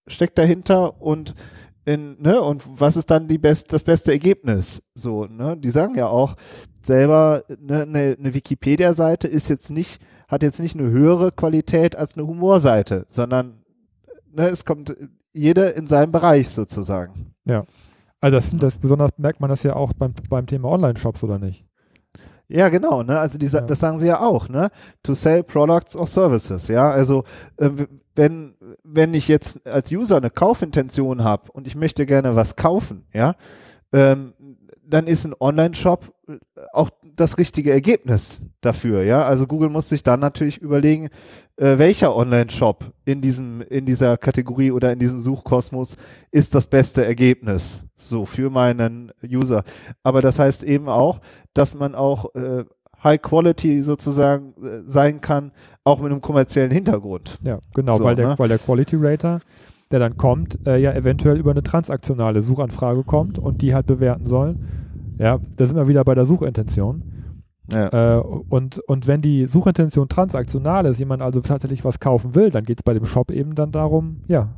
steckt 0.08 0.38
dahinter 0.38 1.02
und 1.02 1.36
in, 1.86 2.22
ne, 2.22 2.41
und 2.41 2.63
was 2.67 2.98
ist 2.98 3.10
dann 3.10 3.28
die 3.28 3.38
best, 3.38 3.72
das 3.72 3.84
beste 3.84 4.12
Ergebnis? 4.12 4.84
So, 4.93 5.26
ne, 5.26 5.56
die 5.56 5.70
sagen 5.70 5.96
ja 5.96 6.08
auch 6.08 6.36
selber, 6.84 7.46
ne, 7.60 7.84
eine 7.84 8.15
ne 8.20 8.34
Wikipedia-Seite 8.34 9.28
ist 9.28 9.50
jetzt 9.50 9.70
nicht, 9.70 10.02
hat 10.28 10.43
jetzt 10.43 10.60
nicht 10.60 10.78
eine 10.78 10.89
höhere 10.89 11.32
Qualität 11.32 11.96
als 11.96 12.17
eine 12.17 12.28
Humorseite, 12.28 13.06
sondern 13.08 13.63
ne, 14.34 14.48
es 14.50 14.65
kommt 14.65 14.98
jeder 15.32 15.76
in 15.76 15.88
seinem 15.88 16.12
Bereich 16.12 16.50
sozusagen. 16.50 17.34
Ja. 17.46 17.65
Also 18.20 18.38
das, 18.38 18.50
das 18.52 18.78
besonders 18.78 19.12
merkt 19.17 19.39
man 19.39 19.50
das 19.50 19.63
ja 19.63 19.76
auch 19.76 19.93
beim, 19.93 20.13
beim 20.30 20.48
Thema 20.48 20.70
Online-Shops, 20.70 21.24
oder 21.24 21.39
nicht? 21.39 21.63
Ja, 22.50 22.70
genau, 22.70 23.04
ne? 23.04 23.20
Also 23.20 23.38
die, 23.38 23.48
ja. 23.48 23.62
das 23.62 23.80
sagen 23.80 24.00
sie 24.00 24.08
ja 24.08 24.22
auch, 24.22 24.50
ne? 24.50 24.70
To 25.04 25.13
sell 25.13 25.43
products 25.43 25.96
or 25.96 26.08
services, 26.08 26.67
ja. 26.70 26.89
Also 26.89 27.24
äh, 27.58 27.70
wenn, 28.17 28.56
wenn 28.84 29.13
ich 29.13 29.27
jetzt 29.27 29.65
als 29.65 29.91
User 29.91 30.17
eine 30.17 30.30
Kaufintention 30.30 31.23
habe 31.23 31.51
und 31.51 31.67
ich 31.67 31.75
möchte 31.75 32.06
gerne 32.06 32.36
was 32.36 32.56
kaufen, 32.56 33.06
ja, 33.13 33.36
ähm, 33.93 34.34
dann 34.89 35.08
ist 35.08 35.25
ein 35.25 35.36
Online-Shop 35.39 36.13
äh, 36.27 36.38
auch 36.73 36.89
das 37.03 37.38
richtige 37.38 37.71
Ergebnis 37.71 38.43
dafür, 38.62 39.03
ja. 39.03 39.23
Also 39.23 39.47
Google 39.47 39.69
muss 39.69 39.89
sich 39.89 40.03
dann 40.03 40.19
natürlich 40.19 40.60
überlegen, 40.60 41.10
äh, 41.58 41.77
welcher 41.77 42.15
Online-Shop 42.15 42.91
in 43.06 43.21
diesem, 43.21 43.62
in 43.62 43.86
dieser 43.86 44.17
Kategorie 44.17 44.71
oder 44.71 44.91
in 44.91 44.99
diesem 44.99 45.19
Suchkosmos 45.19 45.97
ist 46.32 46.56
das 46.56 46.67
beste 46.67 47.06
Ergebnis, 47.06 47.84
so 47.97 48.25
für 48.25 48.49
meinen 48.49 49.12
User. 49.23 49.63
Aber 50.03 50.21
das 50.21 50.39
heißt 50.39 50.63
eben 50.63 50.89
auch, 50.89 51.19
dass 51.53 51.73
man 51.73 51.95
auch 51.95 52.34
äh, 52.36 52.65
High 53.03 53.21
Quality 53.21 53.81
sozusagen 53.81 54.53
äh, 54.62 54.81
sein 54.86 55.21
kann, 55.21 55.51
auch 55.83 55.99
mit 55.99 56.12
einem 56.12 56.21
kommerziellen 56.21 56.71
Hintergrund. 56.71 57.39
Ja, 57.43 57.60
genau, 57.73 57.97
so, 57.97 58.03
weil, 58.03 58.15
der, 58.15 58.29
ne? 58.29 58.33
weil 58.38 58.49
der 58.49 58.60
Quality 58.60 58.97
Rater 58.99 59.39
der 59.91 59.99
dann 59.99 60.17
kommt, 60.17 60.60
äh, 60.67 60.77
ja 60.77 60.93
eventuell 60.93 61.38
über 61.38 61.51
eine 61.51 61.63
transaktionale 61.63 62.43
Suchanfrage 62.43 63.03
kommt 63.03 63.39
und 63.39 63.62
die 63.62 63.73
halt 63.73 63.86
bewerten 63.86 64.27
soll. 64.27 64.55
Ja, 65.17 65.39
da 65.55 65.65
sind 65.65 65.75
wir 65.75 65.88
wieder 65.88 66.03
bei 66.03 66.13
der 66.13 66.25
Suchintention. 66.25 67.03
Ja. 67.71 68.17
Äh, 68.17 68.21
und, 68.21 68.79
und 68.79 69.07
wenn 69.07 69.21
die 69.21 69.45
Suchintention 69.45 70.07
transaktional 70.07 70.86
ist, 70.86 70.99
jemand 70.99 71.21
also 71.21 71.41
tatsächlich 71.41 71.83
was 71.83 71.99
kaufen 71.99 72.36
will, 72.36 72.49
dann 72.49 72.63
geht 72.63 72.79
es 72.79 72.83
bei 72.83 72.93
dem 72.93 73.05
Shop 73.05 73.31
eben 73.31 73.55
dann 73.55 73.71
darum, 73.71 74.21
ja, 74.27 74.49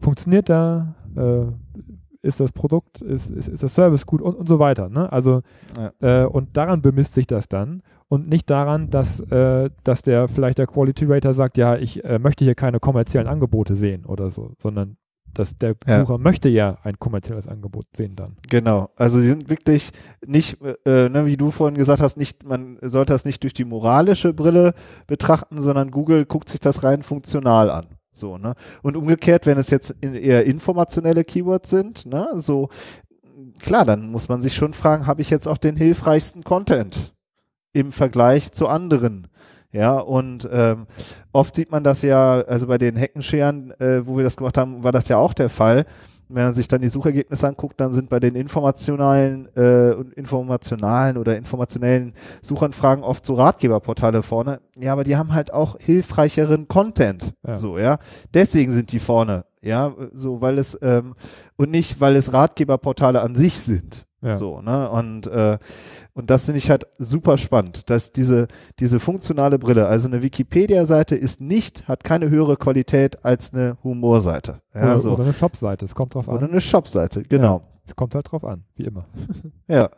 funktioniert 0.00 0.48
da, 0.48 0.94
äh, 1.16 1.46
ist 2.22 2.40
das 2.40 2.52
Produkt, 2.52 3.00
ist, 3.00 3.30
ist, 3.30 3.48
ist 3.48 3.62
das 3.62 3.74
Service 3.74 4.06
gut 4.06 4.20
und, 4.20 4.34
und 4.34 4.48
so 4.48 4.58
weiter. 4.58 4.88
Ne? 4.88 5.10
Also, 5.12 5.42
ja. 5.76 6.24
äh, 6.24 6.26
und 6.26 6.56
daran 6.56 6.82
bemisst 6.82 7.14
sich 7.14 7.26
das 7.26 7.48
dann 7.48 7.82
und 8.08 8.28
nicht 8.28 8.50
daran, 8.50 8.90
dass, 8.90 9.20
äh, 9.20 9.70
dass 9.84 10.02
der 10.02 10.28
vielleicht 10.28 10.58
der 10.58 10.66
Quality 10.66 11.04
Rater 11.06 11.34
sagt, 11.34 11.58
ja, 11.58 11.76
ich 11.76 12.04
äh, 12.04 12.18
möchte 12.18 12.44
hier 12.44 12.54
keine 12.54 12.80
kommerziellen 12.80 13.28
Angebote 13.28 13.76
sehen 13.76 14.04
oder 14.04 14.30
so, 14.30 14.52
sondern 14.58 14.96
dass 15.34 15.54
der 15.56 15.74
Besucher 15.74 16.14
ja. 16.14 16.18
möchte 16.18 16.48
ja 16.48 16.78
ein 16.82 16.98
kommerzielles 16.98 17.46
Angebot 17.46 17.86
sehen 17.94 18.16
dann. 18.16 18.36
Genau, 18.48 18.90
also 18.96 19.20
sie 19.20 19.28
sind 19.28 19.50
wirklich 19.50 19.90
nicht, 20.26 20.58
äh, 20.84 21.08
ne, 21.08 21.26
wie 21.26 21.36
du 21.36 21.50
vorhin 21.50 21.76
gesagt 21.76 22.00
hast, 22.00 22.16
nicht, 22.16 22.44
man 22.44 22.78
sollte 22.82 23.12
das 23.12 23.24
nicht 23.24 23.42
durch 23.42 23.54
die 23.54 23.64
moralische 23.64 24.32
Brille 24.32 24.74
betrachten, 25.06 25.60
sondern 25.60 25.90
Google 25.90 26.26
guckt 26.26 26.48
sich 26.48 26.60
das 26.60 26.82
rein 26.82 27.02
funktional 27.02 27.70
an. 27.70 27.97
So, 28.18 28.38
ne? 28.38 28.54
Und 28.82 28.96
umgekehrt, 28.96 29.46
wenn 29.46 29.58
es 29.58 29.70
jetzt 29.70 29.94
eher 30.00 30.44
informationelle 30.44 31.24
Keywords 31.24 31.70
sind, 31.70 32.06
ne, 32.06 32.28
so 32.34 32.68
klar, 33.58 33.84
dann 33.84 34.10
muss 34.10 34.28
man 34.28 34.42
sich 34.42 34.54
schon 34.54 34.72
fragen, 34.72 35.06
habe 35.06 35.20
ich 35.20 35.30
jetzt 35.30 35.46
auch 35.46 35.58
den 35.58 35.76
hilfreichsten 35.76 36.44
Content 36.44 37.14
im 37.72 37.92
Vergleich 37.92 38.52
zu 38.52 38.68
anderen? 38.68 39.28
Ja, 39.70 39.98
und 39.98 40.48
ähm, 40.50 40.86
oft 41.32 41.54
sieht 41.54 41.70
man 41.70 41.84
das 41.84 42.02
ja, 42.02 42.40
also 42.40 42.66
bei 42.66 42.78
den 42.78 42.96
Heckenscheren, 42.96 43.72
äh, 43.80 44.06
wo 44.06 44.16
wir 44.16 44.24
das 44.24 44.36
gemacht 44.36 44.56
haben, 44.56 44.82
war 44.82 44.92
das 44.92 45.08
ja 45.08 45.18
auch 45.18 45.34
der 45.34 45.50
Fall 45.50 45.84
wenn 46.28 46.44
man 46.44 46.54
sich 46.54 46.68
dann 46.68 46.80
die 46.80 46.88
Suchergebnisse 46.88 47.46
anguckt, 47.46 47.80
dann 47.80 47.92
sind 47.92 48.08
bei 48.08 48.20
den 48.20 48.34
informationalen 48.34 49.54
äh, 49.56 49.92
informationalen 50.16 51.16
oder 51.16 51.36
informationellen 51.36 52.12
Suchanfragen 52.42 53.04
oft 53.04 53.24
so 53.24 53.34
Ratgeberportale 53.34 54.22
vorne. 54.22 54.60
Ja, 54.76 54.92
aber 54.92 55.04
die 55.04 55.16
haben 55.16 55.32
halt 55.32 55.52
auch 55.52 55.76
hilfreicheren 55.78 56.68
Content. 56.68 57.34
Ja. 57.46 57.56
So, 57.56 57.78
ja. 57.78 57.98
Deswegen 58.34 58.72
sind 58.72 58.92
die 58.92 58.98
vorne. 58.98 59.44
Ja, 59.62 59.94
so, 60.12 60.40
weil 60.40 60.58
es, 60.58 60.78
ähm, 60.82 61.14
und 61.56 61.70
nicht, 61.70 62.00
weil 62.00 62.16
es 62.16 62.32
Ratgeberportale 62.32 63.20
an 63.20 63.34
sich 63.34 63.58
sind. 63.58 64.06
Ja. 64.20 64.34
So, 64.34 64.60
ne? 64.60 64.90
Und, 64.90 65.26
äh, 65.28 65.58
und 66.12 66.30
das 66.30 66.46
finde 66.46 66.58
ich 66.58 66.70
halt 66.70 66.86
super 66.98 67.36
spannend, 67.36 67.88
dass 67.88 68.10
diese, 68.10 68.48
diese 68.80 68.98
funktionale 68.98 69.58
Brille, 69.58 69.86
also 69.86 70.08
eine 70.08 70.22
Wikipedia-Seite 70.22 71.14
ist 71.14 71.40
nicht, 71.40 71.86
hat 71.86 72.02
keine 72.02 72.28
höhere 72.28 72.56
Qualität 72.56 73.24
als 73.24 73.52
eine 73.52 73.76
Humorseite. 73.84 74.60
Ja, 74.74 74.82
oder, 74.82 74.98
so. 74.98 75.12
oder 75.12 75.24
eine 75.24 75.34
Shop-Seite, 75.34 75.84
es 75.84 75.94
kommt 75.94 76.14
drauf 76.14 76.28
an. 76.28 76.36
Oder 76.36 76.48
eine 76.48 76.60
Shop-Seite, 76.60 77.22
genau. 77.22 77.58
Ja, 77.58 77.78
es 77.86 77.94
kommt 77.94 78.14
halt 78.16 78.30
drauf 78.30 78.44
an, 78.44 78.64
wie 78.74 78.84
immer. 78.84 79.06
ja. 79.68 79.88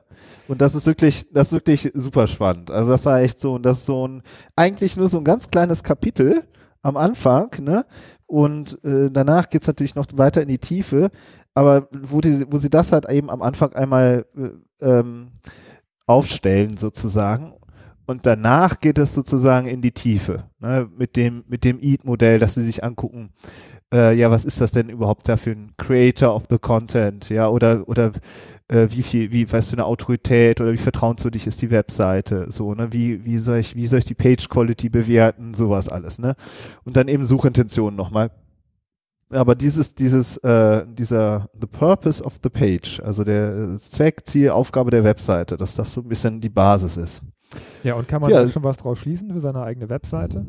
Und 0.48 0.60
das 0.60 0.74
ist 0.74 0.86
wirklich, 0.86 1.26
das 1.32 1.48
ist 1.48 1.52
wirklich 1.54 1.90
super 1.94 2.26
spannend. 2.26 2.70
Also 2.70 2.90
das 2.90 3.06
war 3.06 3.20
echt 3.20 3.40
so, 3.40 3.54
und 3.54 3.64
das 3.64 3.78
ist 3.78 3.86
so 3.86 4.06
ein, 4.06 4.22
eigentlich 4.54 4.98
nur 4.98 5.08
so 5.08 5.16
ein 5.16 5.24
ganz 5.24 5.50
kleines 5.50 5.82
Kapitel 5.82 6.42
am 6.82 6.96
Anfang, 6.96 7.50
ne? 7.60 7.84
Und 8.26 8.82
äh, 8.84 9.10
danach 9.10 9.50
geht's 9.50 9.66
natürlich 9.66 9.96
noch 9.96 10.06
weiter 10.14 10.40
in 10.40 10.48
die 10.48 10.58
Tiefe 10.58 11.10
aber 11.60 11.88
wo, 11.92 12.22
die, 12.22 12.50
wo 12.50 12.56
sie 12.56 12.70
das 12.70 12.90
halt 12.90 13.06
eben 13.10 13.28
am 13.28 13.42
Anfang 13.42 13.74
einmal 13.74 14.24
äh, 14.34 14.84
ähm, 14.84 15.28
aufstellen 16.06 16.78
sozusagen 16.78 17.52
und 18.06 18.24
danach 18.24 18.80
geht 18.80 18.96
es 18.96 19.14
sozusagen 19.14 19.66
in 19.66 19.82
die 19.82 19.92
Tiefe 19.92 20.44
ne, 20.58 20.88
mit 20.96 21.16
dem 21.16 21.44
mit 21.48 21.64
dem 21.64 21.78
EAT-Modell, 21.78 22.38
dass 22.38 22.54
sie 22.54 22.62
sich 22.62 22.82
angucken, 22.82 23.28
äh, 23.92 24.14
ja, 24.16 24.30
was 24.30 24.46
ist 24.46 24.60
das 24.62 24.72
denn 24.72 24.88
überhaupt 24.88 25.28
da 25.28 25.36
für 25.36 25.50
ein 25.50 25.72
Creator 25.76 26.34
of 26.34 26.44
the 26.48 26.58
Content, 26.58 27.28
ja, 27.28 27.48
oder 27.48 27.86
oder 27.86 28.12
äh, 28.68 28.88
wie 28.90 29.02
viel, 29.02 29.32
wie 29.32 29.52
was 29.52 29.68
für 29.68 29.74
eine 29.74 29.84
Autorität 29.84 30.62
oder 30.62 30.72
wie 30.72 30.78
vertrauenswürdig 30.78 31.46
ist 31.46 31.60
die 31.60 31.70
Webseite, 31.70 32.46
so 32.48 32.74
ne, 32.74 32.90
wie 32.90 33.22
wie 33.26 33.36
soll 33.36 33.58
ich 33.58 33.76
wie 33.76 33.86
soll 33.86 33.98
ich 33.98 34.06
die 34.06 34.14
Page 34.14 34.48
Quality 34.48 34.88
bewerten, 34.88 35.52
sowas 35.52 35.90
alles, 35.90 36.18
ne, 36.18 36.36
und 36.84 36.96
dann 36.96 37.08
eben 37.08 37.24
Suchintentionen 37.24 37.96
nochmal 37.96 38.30
aber 39.30 39.54
dieses, 39.54 39.94
dieses, 39.94 40.36
äh, 40.38 40.84
dieser 40.86 41.48
The 41.60 41.66
Purpose 41.66 42.22
of 42.22 42.38
the 42.42 42.50
Page, 42.50 43.00
also 43.04 43.24
der 43.24 43.76
Zweck, 43.76 44.26
Ziel, 44.26 44.50
Aufgabe 44.50 44.90
der 44.90 45.04
Webseite, 45.04 45.56
dass 45.56 45.74
das 45.74 45.92
so 45.92 46.00
ein 46.00 46.08
bisschen 46.08 46.40
die 46.40 46.48
Basis 46.48 46.96
ist. 46.96 47.22
Ja, 47.82 47.94
und 47.94 48.08
kann 48.08 48.20
man 48.20 48.30
ja. 48.30 48.42
da 48.42 48.48
schon 48.48 48.64
was 48.64 48.76
draus 48.76 48.98
schließen 48.98 49.32
für 49.32 49.40
seine 49.40 49.62
eigene 49.62 49.88
Webseite? 49.88 50.44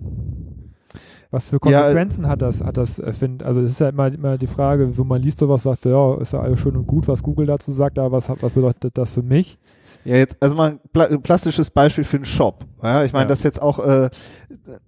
Was 1.31 1.45
für 1.45 1.59
Konsequenzen 1.59 2.25
ja, 2.25 2.31
hat 2.31 2.41
das, 2.41 2.61
hat 2.61 2.75
das, 2.75 2.99
äh, 2.99 3.13
find, 3.13 3.41
also 3.43 3.61
es 3.61 3.71
ist 3.71 3.79
ja 3.79 3.89
immer, 3.89 4.13
immer 4.13 4.37
die 4.37 4.47
Frage, 4.47 4.91
so 4.93 5.03
man 5.03 5.21
liest 5.21 5.39
sowas, 5.39 5.63
sagt, 5.63 5.85
ja, 5.85 6.17
ist 6.19 6.33
ja 6.33 6.41
alles 6.41 6.59
schön 6.59 6.75
und 6.75 6.87
gut, 6.87 7.07
was 7.07 7.23
Google 7.23 7.45
dazu 7.45 7.71
sagt, 7.71 7.97
aber 7.97 8.17
was, 8.17 8.29
was 8.29 8.51
bedeutet 8.51 8.97
das 8.97 9.11
für 9.11 9.23
mich? 9.23 9.57
Ja, 10.03 10.15
jetzt, 10.15 10.37
also 10.41 10.55
mal 10.55 10.79
ein 10.93 11.21
plastisches 11.21 11.69
Beispiel 11.69 12.03
für 12.03 12.17
einen 12.17 12.25
Shop. 12.25 12.65
Ja, 12.81 13.03
ich 13.03 13.13
meine, 13.13 13.25
ja. 13.25 13.29
das 13.29 13.43
jetzt 13.43 13.61
auch 13.61 13.79
äh, 13.79 14.09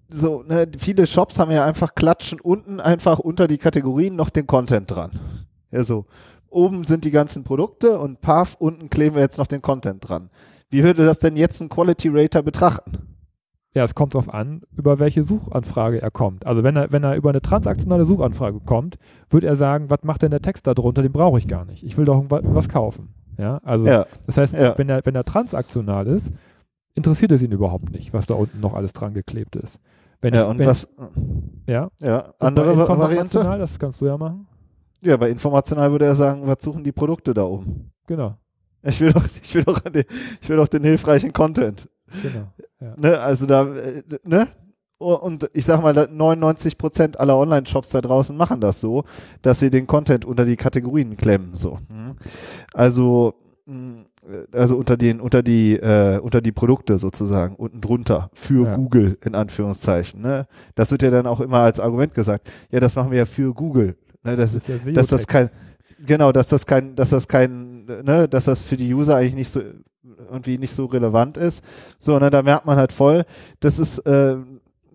so, 0.09 0.43
ne, 0.43 0.67
viele 0.77 1.05
Shops 1.05 1.39
haben 1.39 1.51
ja 1.51 1.65
einfach 1.65 1.95
klatschen 1.95 2.39
unten 2.39 2.79
einfach 2.79 3.19
unter 3.19 3.47
die 3.47 3.57
Kategorien 3.57 4.15
noch 4.15 4.29
den 4.29 4.47
Content 4.47 4.89
dran. 4.89 5.19
Ja, 5.71 5.83
so. 5.83 6.05
Oben 6.49 6.83
sind 6.83 7.03
die 7.03 7.11
ganzen 7.11 7.43
Produkte 7.43 7.99
und 7.99 8.21
paf, 8.21 8.55
unten 8.59 8.89
kleben 8.89 9.15
wir 9.15 9.23
jetzt 9.23 9.39
noch 9.39 9.47
den 9.47 9.61
Content 9.61 10.07
dran. 10.07 10.29
Wie 10.69 10.83
würde 10.83 11.05
das 11.05 11.19
denn 11.19 11.35
jetzt 11.35 11.61
ein 11.61 11.69
Quality 11.69 12.09
Rater 12.11 12.43
betrachten? 12.43 13.13
Ja, 13.75 13.83
es 13.83 13.95
kommt 13.95 14.13
darauf 14.13 14.31
an, 14.31 14.61
über 14.77 14.99
welche 14.99 15.23
Suchanfrage 15.23 15.99
er 15.99 16.11
kommt. 16.11 16.45
Also 16.45 16.63
wenn 16.63 16.75
er, 16.75 16.91
wenn 16.91 17.03
er 17.03 17.15
über 17.15 17.29
eine 17.29 17.41
transaktionale 17.41 18.05
Suchanfrage 18.05 18.59
kommt, 18.59 18.97
wird 19.29 19.43
er 19.43 19.55
sagen, 19.55 19.89
was 19.89 20.03
macht 20.03 20.21
denn 20.21 20.29
der 20.29 20.43
Text 20.43 20.67
da 20.67 20.75
drunter, 20.75 21.01
den 21.01 21.11
brauche 21.11 21.39
ich 21.39 21.47
gar 21.47 21.65
nicht. 21.65 21.83
Ich 21.83 21.97
will 21.97 22.05
doch 22.05 22.23
was 22.29 22.69
kaufen. 22.69 23.15
Ja, 23.37 23.59
also 23.63 23.85
ja. 23.85 24.05
das 24.25 24.37
heißt, 24.37 24.53
ja. 24.53 24.77
wenn, 24.77 24.89
er, 24.89 25.05
wenn 25.05 25.15
er 25.15 25.23
transaktional 25.23 26.07
ist, 26.07 26.31
interessiert 26.95 27.31
es 27.31 27.41
ihn 27.41 27.51
überhaupt 27.51 27.91
nicht, 27.91 28.13
was 28.13 28.25
da 28.25 28.35
unten 28.35 28.59
noch 28.59 28.73
alles 28.73 28.93
dran 28.93 29.13
geklebt 29.13 29.55
ist. 29.55 29.79
Wenn 30.21 30.33
ja, 30.33 30.43
ich, 30.43 30.49
und 30.49 30.59
wenn, 30.59 30.67
was, 30.67 30.87
ja, 31.67 31.89
ja 31.99 32.33
andere 32.39 32.77
Variante? 32.77 33.43
Das 33.43 33.77
kannst 33.79 33.99
du 34.01 34.05
ja 34.05 34.17
machen. 34.17 34.47
Ja, 35.01 35.17
bei 35.17 35.29
informational 35.29 35.91
würde 35.91 36.05
er 36.05 36.15
sagen, 36.15 36.47
was 36.47 36.57
suchen 36.61 36.83
die 36.83 36.93
Produkte 36.93 37.33
da 37.33 37.43
oben? 37.43 37.91
Genau. 38.07 38.37
Ich 38.83 39.01
will 39.01 39.11
doch, 39.11 39.25
ich 39.25 39.55
will 39.55 39.63
doch, 39.63 39.79
den, 39.79 40.05
ich 40.41 40.49
will 40.49 40.57
doch 40.57 40.67
den 40.67 40.83
hilfreichen 40.83 41.33
Content. 41.33 41.89
Genau. 42.21 42.47
Ja. 42.79 42.95
Ne, 42.97 43.19
also 43.19 43.45
da, 43.45 43.63
äh, 43.73 44.03
ne? 44.23 44.47
Und 45.03 45.49
ich 45.53 45.65
sag 45.65 45.81
mal, 45.81 45.93
99 45.93 46.77
Prozent 46.77 47.19
aller 47.19 47.37
Online-Shops 47.37 47.89
da 47.89 48.01
draußen 48.01 48.35
machen 48.35 48.59
das 48.59 48.79
so, 48.79 49.03
dass 49.41 49.59
sie 49.59 49.69
den 49.69 49.87
Content 49.87 50.25
unter 50.25 50.45
die 50.45 50.55
Kategorien 50.55 51.17
klemmen, 51.17 51.53
so. 51.53 51.79
Mhm. 51.89 52.15
Also, 52.73 53.35
mm, 53.65 54.01
also 54.51 54.77
unter 54.77 54.97
den, 54.97 55.19
unter 55.19 55.43
die, 55.43 55.75
äh, 55.75 56.19
unter 56.19 56.41
die 56.41 56.51
Produkte 56.51 56.97
sozusagen, 56.97 57.55
unten 57.55 57.81
drunter, 57.81 58.29
für 58.33 58.65
ja. 58.65 58.75
Google, 58.75 59.17
in 59.23 59.35
Anführungszeichen, 59.35 60.21
ne? 60.21 60.47
Das 60.75 60.91
wird 60.91 61.03
ja 61.03 61.09
dann 61.09 61.27
auch 61.27 61.41
immer 61.41 61.59
als 61.59 61.79
Argument 61.79 62.13
gesagt. 62.13 62.49
Ja, 62.71 62.79
das 62.79 62.95
machen 62.95 63.11
wir 63.11 63.19
ja 63.19 63.25
für 63.25 63.53
Google. 63.53 63.97
Ne? 64.23 64.35
Das, 64.37 64.53
das 64.53 64.69
ist 64.69 64.85
ja 64.85 64.93
dass 64.93 65.07
das 65.07 65.27
kein, 65.27 65.49
genau, 66.05 66.31
dass 66.31 66.47
das 66.47 66.65
kein, 66.65 66.95
dass 66.95 67.09
das 67.09 67.27
kein, 67.27 67.85
ne, 67.85 68.27
dass 68.29 68.45
das 68.45 68.61
für 68.61 68.77
die 68.77 68.93
User 68.93 69.17
eigentlich 69.17 69.35
nicht 69.35 69.49
so 69.49 69.61
irgendwie 70.29 70.57
nicht 70.57 70.71
so 70.71 70.85
relevant 70.85 71.37
ist. 71.37 71.63
So, 71.97 72.17
ne, 72.19 72.29
da 72.29 72.41
merkt 72.41 72.65
man 72.65 72.77
halt 72.77 72.91
voll, 72.91 73.23
das 73.59 73.79
ist, 73.79 73.99
äh, 73.99 74.37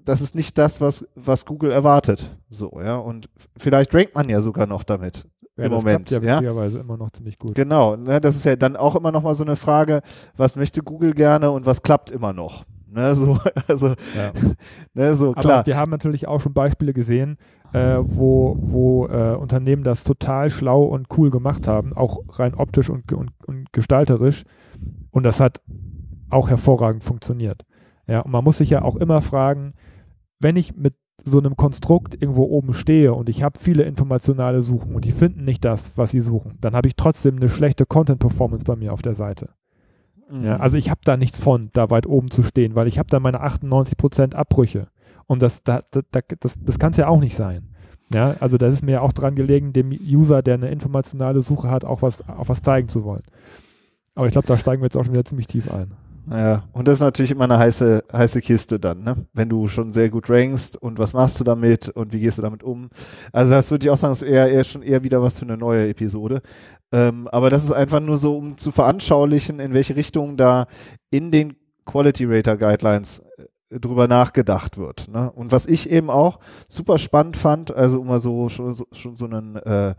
das 0.09 0.23
ist 0.23 0.35
nicht 0.35 0.57
das, 0.57 0.81
was, 0.81 1.07
was 1.15 1.45
Google 1.45 1.71
erwartet. 1.71 2.35
So, 2.49 2.81
ja. 2.83 2.97
Und 2.97 3.29
vielleicht 3.59 3.95
rankt 3.95 4.15
man 4.15 4.29
ja 4.29 4.41
sogar 4.41 4.67
noch 4.67 4.83
damit. 4.83 5.27
Ja, 5.57 5.65
im 5.65 5.73
das 5.73 5.83
Moment. 5.83 6.11
Ja, 6.11 6.41
ja 6.41 6.51
immer 6.51 6.97
noch 6.97 7.11
ziemlich 7.11 7.37
gut. 7.37 7.55
Genau, 7.55 7.97
ne, 7.97 8.21
das 8.21 8.35
ist 8.35 8.47
ja 8.47 8.57
dann 8.57 8.77
auch 8.77 8.97
immer 8.97 9.13
noch 9.13 9.23
mal 9.23 9.35
so 9.35 9.45
eine 9.45 9.57
Frage, 9.57 10.01
was 10.37 10.57
möchte 10.57 10.83
Google 10.83 11.13
gerne 11.13 11.51
und 11.51 11.67
was 11.67 11.83
klappt 11.83 12.11
immer 12.11 12.33
noch. 12.33 12.65
Ne, 12.91 13.15
so, 13.15 13.39
also, 13.69 13.89
ja. 13.89 14.33
ne, 14.95 15.15
so, 15.15 15.33
klar. 15.33 15.57
Aber 15.59 15.67
wir 15.67 15.77
haben 15.77 15.91
natürlich 15.91 16.27
auch 16.27 16.41
schon 16.41 16.55
Beispiele 16.55 16.95
gesehen, 16.95 17.37
äh, 17.75 17.99
wo, 18.01 18.57
wo 18.59 19.09
äh, 19.09 19.35
Unternehmen 19.35 19.85
das 19.85 20.05
total 20.05 20.49
schlau 20.49 20.85
und 20.85 21.09
cool 21.19 21.31
gemacht 21.31 21.69
haben, 21.69 21.93
auch 21.93 22.21
rein 22.31 22.55
optisch 22.55 22.89
und, 22.89 23.13
und, 23.13 23.33
und 23.47 23.73
gestalterisch. 23.73 24.45
Und 25.11 25.25
das 25.25 25.39
hat 25.39 25.61
auch 26.31 26.49
hervorragend 26.49 27.05
funktioniert. 27.05 27.67
Ja, 28.07 28.21
und 28.21 28.31
man 28.31 28.43
muss 28.43 28.57
sich 28.57 28.71
ja 28.71 28.83
auch 28.83 28.97
immer 28.97 29.21
fragen, 29.21 29.75
wenn 30.41 30.57
ich 30.57 30.77
mit 30.77 30.95
so 31.25 31.39
einem 31.39 31.57
Konstrukt 31.57 32.15
irgendwo 32.15 32.45
oben 32.45 32.75
stehe 32.75 33.13
und 33.13 33.29
ich 33.29 33.43
habe 33.43 33.59
viele 33.59 33.83
informationale 33.83 34.63
Suchen 34.63 34.95
und 34.95 35.05
die 35.05 35.13
finden 35.13 35.45
nicht 35.45 35.65
das, 35.65 35.97
was 35.97 36.13
sie 36.13 36.21
suchen, 36.21 36.57
dann 36.61 36.75
habe 36.75 36.89
ich 36.89 36.97
trotzdem 36.97 37.37
eine 37.37 37.49
schlechte 37.49 37.87
Content-Performance 37.87 38.65
bei 38.65 38.77
mir 38.77 38.93
auf 38.93 39.03
der 39.03 39.15
Seite. 39.15 39.51
Mhm. 40.31 40.45
Ja, 40.45 40.57
also 40.59 40.77
ich 40.77 40.91
habe 40.91 41.01
da 41.05 41.17
nichts 41.17 41.41
von, 41.41 41.71
da 41.73 41.91
weit 41.91 42.07
oben 42.07 42.31
zu 42.31 42.43
stehen, 42.43 42.75
weil 42.75 42.87
ich 42.87 42.99
habe 42.99 43.09
da 43.11 43.21
meine 43.21 43.43
98% 43.43 44.35
Abbrüche. 44.35 44.89
Und 45.27 45.43
das, 45.43 45.63
da, 45.63 45.83
da, 45.91 46.21
das, 46.41 46.59
das 46.63 46.79
kann 46.79 46.93
es 46.93 46.97
ja 46.97 47.09
auch 47.09 47.21
nicht 47.21 47.37
sein. 47.37 47.75
Ja, 48.15 48.37
also 48.41 48.57
da 48.57 48.69
ist 48.69 48.83
mir 48.83 49.03
auch 49.03 49.13
dran 49.13 49.35
gelegen, 49.35 49.75
dem 49.75 49.91
User, 49.91 50.43
der 50.43 50.55
eine 50.55 50.71
informationale 50.71 51.43
Suche 51.43 51.71
hat, 51.71 51.85
auch 51.85 52.01
was, 52.01 52.27
auch 52.27 52.49
was 52.49 52.63
zeigen 52.63 52.89
zu 52.89 53.05
wollen. 53.05 53.25
Aber 54.15 54.27
ich 54.27 54.33
glaube, 54.33 54.47
da 54.47 54.57
steigen 54.57 54.81
wir 54.81 54.87
jetzt 54.87 54.97
auch 54.97 55.05
schon 55.05 55.13
wieder 55.13 55.27
ziemlich 55.27 55.47
tief 55.47 55.73
ein. 55.73 55.93
Ja, 56.31 56.65
und 56.73 56.87
das 56.89 56.95
ist 56.99 57.03
natürlich 57.03 57.31
immer 57.31 57.45
eine 57.45 57.59
heiße, 57.59 58.05
heiße 58.13 58.41
Kiste 58.41 58.79
dann, 58.79 59.03
ne? 59.03 59.27
Wenn 59.33 59.49
du 59.49 59.67
schon 59.69 59.91
sehr 59.91 60.11
gut 60.11 60.29
rankst 60.29 60.77
und 60.77 60.99
was 60.99 61.15
machst 61.15 61.41
du 61.41 61.45
damit 61.45 61.89
und 61.89 62.13
wie 62.13 62.21
gehst 62.21 62.39
du 62.39 62.43
damit 62.43 62.63
um? 62.63 62.91
Also 63.33 63.53
das 63.53 63.71
würde 63.71 63.87
ich 63.87 63.91
auch 63.91 63.97
sagen, 63.97 64.13
ist 64.13 64.23
eher, 64.23 64.51
eher 64.51 64.65
schon 64.65 64.83
eher 64.83 65.03
wieder 65.03 65.23
was 65.23 65.39
für 65.39 65.47
eine 65.47 65.57
neue 65.57 65.89
Episode. 65.89 66.43
Ähm, 66.93 67.29
aber 67.29 67.51
das 67.51 67.65
ist 67.65 67.73
einfach 67.73 68.01
nur 68.01 68.19
so, 68.19 68.37
um 68.37 68.57
zu 68.59 68.71
veranschaulichen, 68.73 69.61
in 69.61 69.73
welche 69.73 69.97
Richtung 69.97 70.37
da 70.37 70.67
in 71.11 71.31
den 71.31 71.55
Quality 71.87 72.27
Rater 72.27 72.57
Guidelines 72.57 73.21
äh, 73.21 73.45
drüber 73.71 74.09
nachgedacht 74.09 74.79
wird. 74.79 75.09
Ne? 75.09 75.31
Und 75.31 75.53
was 75.53 75.67
ich 75.67 75.91
eben 75.91 76.11
auch 76.11 76.39
super 76.69 76.99
spannend 76.99 77.37
fand, 77.37 77.75
also 77.75 78.01
um 78.01 78.07
mal 78.07 78.21
so 78.21 78.49
schon 78.49 78.73
so, 78.73 78.87
schon 78.93 79.17
so 79.17 79.27
einen 79.27 79.57
äh, 79.57 79.95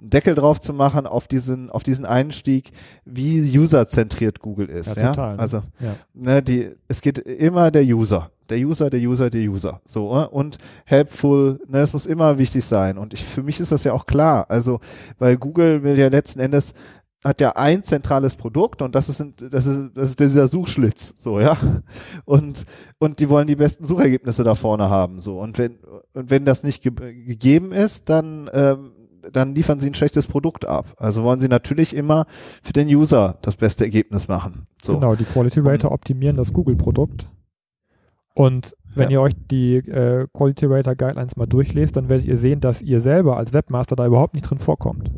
Deckel 0.00 0.34
drauf 0.34 0.60
zu 0.60 0.74
machen 0.74 1.06
auf 1.06 1.26
diesen, 1.28 1.70
auf 1.70 1.82
diesen 1.82 2.04
Einstieg, 2.04 2.72
wie 3.06 3.58
userzentriert 3.58 4.40
Google 4.40 4.68
ist. 4.68 4.96
Ja, 4.96 5.10
total, 5.10 5.34
ne? 5.36 5.38
Also, 5.38 5.62
Ja. 5.80 5.94
ne, 6.12 6.42
die, 6.42 6.72
es 6.88 7.00
geht 7.00 7.18
immer 7.18 7.70
der 7.70 7.84
User. 7.84 8.30
Der 8.50 8.58
User, 8.58 8.90
der 8.90 9.00
User, 9.00 9.30
der 9.30 9.40
User. 9.48 9.80
So, 9.86 10.14
äh, 10.20 10.26
und 10.26 10.58
helpful, 10.84 11.58
ne, 11.66 11.78
es 11.78 11.94
muss 11.94 12.04
immer 12.04 12.36
wichtig 12.36 12.64
sein. 12.66 12.98
Und 12.98 13.14
ich, 13.14 13.24
für 13.24 13.42
mich 13.42 13.58
ist 13.58 13.72
das 13.72 13.84
ja 13.84 13.94
auch 13.94 14.04
klar. 14.04 14.44
Also, 14.50 14.80
weil 15.18 15.38
Google 15.38 15.82
will 15.82 15.98
ja 15.98 16.08
letzten 16.08 16.40
Endes 16.40 16.74
hat 17.24 17.40
ja 17.40 17.52
ein 17.56 17.82
zentrales 17.82 18.36
Produkt 18.36 18.82
und 18.82 18.94
das 18.94 19.08
ist, 19.08 19.24
das 19.50 19.66
ist, 19.66 19.96
das 19.96 20.10
ist 20.10 20.20
dieser 20.20 20.46
Suchschlitz, 20.46 21.14
so, 21.16 21.40
ja. 21.40 21.56
Und, 22.26 22.64
und 22.98 23.18
die 23.20 23.28
wollen 23.30 23.46
die 23.46 23.56
besten 23.56 23.84
Suchergebnisse 23.84 24.44
da 24.44 24.54
vorne 24.54 24.90
haben, 24.90 25.20
so. 25.20 25.40
Und 25.40 25.56
wenn, 25.58 25.78
und 26.12 26.30
wenn 26.30 26.44
das 26.44 26.62
nicht 26.62 26.82
ge 26.82 26.92
gegeben 26.92 27.72
ist, 27.72 28.10
dann, 28.10 28.50
ähm, 28.52 28.92
dann 29.32 29.54
liefern 29.54 29.80
sie 29.80 29.88
ein 29.88 29.94
schlechtes 29.94 30.26
Produkt 30.26 30.66
ab. 30.66 30.92
Also 30.98 31.22
wollen 31.24 31.40
sie 31.40 31.48
natürlich 31.48 31.96
immer 31.96 32.26
für 32.62 32.74
den 32.74 32.88
User 32.88 33.38
das 33.40 33.56
beste 33.56 33.84
Ergebnis 33.84 34.28
machen. 34.28 34.66
So. 34.82 34.98
Genau, 34.98 35.14
die 35.14 35.24
Quality 35.24 35.60
Rater 35.60 35.92
optimieren 35.92 36.36
das 36.36 36.52
Google-Produkt. 36.52 37.26
Und 38.34 38.74
wenn 38.94 39.10
Ja. 39.10 39.12
ihr 39.12 39.20
euch 39.22 39.34
die 39.50 39.76
äh, 39.76 40.26
Quality 40.34 40.66
Rater 40.66 40.94
Guidelines 40.94 41.36
mal 41.36 41.46
durchlest, 41.46 41.96
dann 41.96 42.08
werdet 42.08 42.26
ihr 42.26 42.36
sehen, 42.36 42.60
dass 42.60 42.82
ihr 42.82 43.00
selber 43.00 43.36
als 43.38 43.52
Webmaster 43.54 43.96
da 43.96 44.06
überhaupt 44.06 44.34
nicht 44.34 44.48
drin 44.48 44.58
vorkommt. 44.58 45.10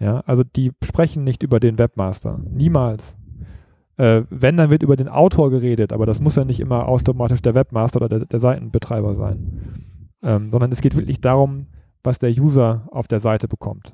Ja, 0.00 0.20
also 0.20 0.42
die 0.42 0.72
sprechen 0.82 1.24
nicht 1.24 1.42
über 1.42 1.60
den 1.60 1.78
Webmaster. 1.78 2.40
Niemals. 2.50 3.16
Äh, 3.98 4.22
wenn, 4.30 4.56
dann 4.56 4.70
wird 4.70 4.82
über 4.82 4.96
den 4.96 5.08
Autor 5.08 5.50
geredet, 5.50 5.92
aber 5.92 6.06
das 6.06 6.20
muss 6.20 6.36
ja 6.36 6.44
nicht 6.46 6.58
immer 6.58 6.88
automatisch 6.88 7.42
der 7.42 7.54
Webmaster 7.54 7.98
oder 7.98 8.08
der, 8.08 8.26
der 8.26 8.40
Seitenbetreiber 8.40 9.14
sein. 9.14 9.84
Ähm, 10.22 10.50
sondern 10.50 10.72
es 10.72 10.80
geht 10.80 10.96
wirklich 10.96 11.20
darum, 11.20 11.66
was 12.02 12.18
der 12.18 12.30
User 12.30 12.88
auf 12.90 13.08
der 13.08 13.20
Seite 13.20 13.46
bekommt. 13.46 13.92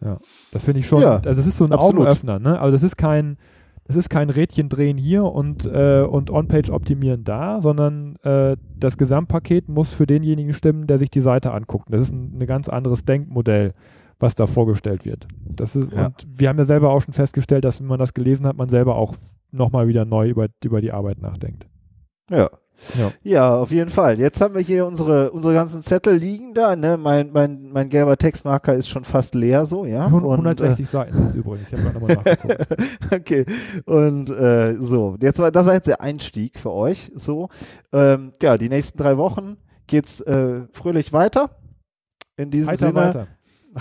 Ja, 0.00 0.18
das 0.52 0.64
finde 0.64 0.80
ich 0.80 0.86
schon, 0.86 1.02
Ja, 1.02 1.16
also 1.16 1.30
das 1.30 1.46
ist 1.46 1.56
so 1.56 1.64
ein 1.64 1.72
absolut. 1.72 2.02
Augenöffner, 2.02 2.38
ne? 2.38 2.60
Also 2.60 2.70
das 2.70 2.84
ist 2.84 2.96
kein, 2.96 3.38
das 3.84 3.96
ist 3.96 4.08
kein 4.08 4.30
Rädchen 4.30 4.68
drehen 4.68 4.96
hier 4.96 5.24
und, 5.24 5.66
äh, 5.66 6.02
und 6.08 6.30
On-Page 6.30 6.70
optimieren 6.70 7.24
da, 7.24 7.60
sondern 7.60 8.14
äh, 8.22 8.56
das 8.76 8.98
Gesamtpaket 8.98 9.68
muss 9.68 9.92
für 9.92 10.06
denjenigen 10.06 10.54
stimmen, 10.54 10.86
der 10.86 10.98
sich 10.98 11.10
die 11.10 11.20
Seite 11.20 11.50
anguckt. 11.52 11.92
Das 11.92 12.02
ist 12.02 12.12
ein, 12.12 12.38
ein 12.38 12.46
ganz 12.46 12.68
anderes 12.68 13.04
Denkmodell, 13.04 13.74
was 14.18 14.34
da 14.34 14.46
vorgestellt 14.46 15.04
wird. 15.04 15.26
Das 15.46 15.76
ist, 15.76 15.92
Ja. 15.92 16.06
Und 16.06 16.26
wir 16.28 16.48
haben 16.48 16.58
ja 16.58 16.64
selber 16.64 16.90
auch 16.90 17.00
schon 17.02 17.14
festgestellt, 17.14 17.64
dass 17.64 17.80
wenn 17.80 17.86
man 17.86 17.98
das 17.98 18.14
gelesen 18.14 18.46
hat, 18.46 18.56
man 18.56 18.68
selber 18.68 18.96
auch 18.96 19.14
nochmal 19.50 19.88
wieder 19.88 20.04
neu 20.04 20.28
über, 20.28 20.48
über 20.64 20.80
die 20.80 20.92
Arbeit 20.92 21.20
nachdenkt. 21.20 21.66
Ja. 22.30 22.50
Ja. 22.96 23.10
Ja, 23.24 23.56
auf 23.56 23.72
jeden 23.72 23.90
Fall. 23.90 24.20
Jetzt 24.20 24.40
haben 24.40 24.54
wir 24.54 24.60
hier 24.60 24.86
unsere, 24.86 25.32
unsere 25.32 25.52
ganzen 25.52 25.82
Zettel 25.82 26.14
liegen 26.14 26.54
da, 26.54 26.76
ne? 26.76 26.96
Mein, 26.96 27.32
mein, 27.32 27.70
mein 27.72 27.88
gelber 27.88 28.16
Textmarker 28.16 28.72
ist 28.72 28.88
schon 28.88 29.02
fast 29.02 29.34
leer, 29.34 29.66
so, 29.66 29.84
ja. 29.84 30.08
Hun- 30.08 30.22
Und, 30.22 30.30
160 30.30 30.88
Seiten 30.88 31.12
sind 31.16 31.26
es 31.30 31.34
übrigens. 31.34 31.72
Ich 31.72 31.76
habe 31.76 31.92
nochmal 31.92 32.14
nachgeguckt. 32.16 32.70
äh, 32.70 33.16
okay. 33.16 33.46
Und 33.84 34.30
äh, 34.30 34.76
so, 34.78 35.16
jetzt 35.20 35.40
war, 35.40 35.50
das 35.50 35.66
war 35.66 35.74
jetzt 35.74 35.88
der 35.88 36.00
Einstieg 36.00 36.56
für 36.60 36.70
euch. 36.72 37.10
So. 37.16 37.48
Ähm, 37.92 38.30
ja, 38.40 38.56
die 38.56 38.68
nächsten 38.68 38.96
drei 38.96 39.16
Wochen 39.16 39.56
geht's 39.88 40.20
äh, 40.20 40.60
fröhlich 40.70 41.12
weiter. 41.12 41.50
In 42.36 42.50
diesem 42.50 42.68
Heiter 42.70 42.78
Sinne. 42.88 42.94
weiter. 42.94 43.26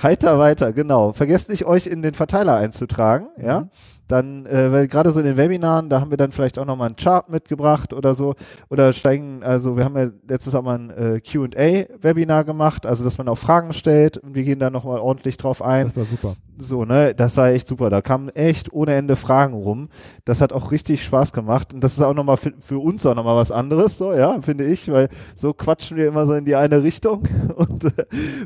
Heiter 0.01 0.37
weiter, 0.39 0.73
genau. 0.73 1.13
Vergesst 1.13 1.49
nicht, 1.49 1.65
euch 1.65 1.87
in 1.87 2.01
den 2.01 2.13
Verteiler 2.13 2.55
einzutragen, 2.57 3.27
ja. 3.41 3.69
Dann, 4.07 4.45
äh, 4.45 4.71
weil 4.71 4.87
gerade 4.87 5.11
so 5.11 5.19
in 5.19 5.25
den 5.25 5.37
Webinaren, 5.37 5.89
da 5.89 5.99
haben 5.99 6.11
wir 6.11 6.17
dann 6.17 6.31
vielleicht 6.31 6.57
auch 6.59 6.65
nochmal 6.65 6.87
einen 6.87 6.95
Chart 6.95 7.29
mitgebracht 7.29 7.93
oder 7.93 8.13
so. 8.13 8.35
Oder 8.69 8.93
steigen, 8.93 9.43
also 9.43 9.77
wir 9.77 9.83
haben 9.83 9.97
ja 9.97 10.09
letztes 10.27 10.55
auch 10.55 10.63
mal 10.63 10.79
ein 10.79 10.89
äh, 10.89 11.19
QA-Webinar 11.19 12.43
gemacht, 12.43 12.85
also 12.85 13.03
dass 13.03 13.17
man 13.17 13.27
auch 13.27 13.37
Fragen 13.37 13.73
stellt 13.73 14.17
und 14.17 14.35
wir 14.35 14.43
gehen 14.43 14.59
da 14.59 14.69
nochmal 14.69 14.99
ordentlich 14.99 15.37
drauf 15.37 15.61
ein. 15.61 15.85
Das 15.85 15.97
war 15.97 16.05
super. 16.05 16.35
So, 16.59 16.85
ne, 16.85 17.13
das 17.13 17.37
war 17.37 17.49
echt 17.49 17.67
super. 17.67 17.89
Da 17.91 18.01
kamen 18.01 18.29
echt 18.29 18.73
ohne 18.73 18.95
Ende 18.95 19.15
Fragen 19.15 19.53
rum. 19.53 19.89
Das 20.25 20.41
hat 20.41 20.53
auch 20.53 20.71
richtig 20.71 21.03
Spaß 21.03 21.31
gemacht. 21.31 21.73
Und 21.73 21.83
das 21.83 21.93
ist 21.93 22.01
auch 22.01 22.15
nochmal 22.15 22.37
für, 22.37 22.53
für 22.59 22.79
uns 22.79 23.05
auch 23.05 23.13
nochmal 23.13 23.35
was 23.35 23.51
anderes, 23.51 23.97
so, 23.97 24.13
ja, 24.13 24.41
finde 24.41 24.65
ich, 24.65 24.91
weil 24.91 25.09
so 25.35 25.53
quatschen 25.53 25.97
wir 25.97 26.07
immer 26.07 26.25
so 26.25 26.33
in 26.33 26.45
die 26.45 26.55
eine 26.55 26.81
Richtung 26.81 27.27
und, 27.55 27.93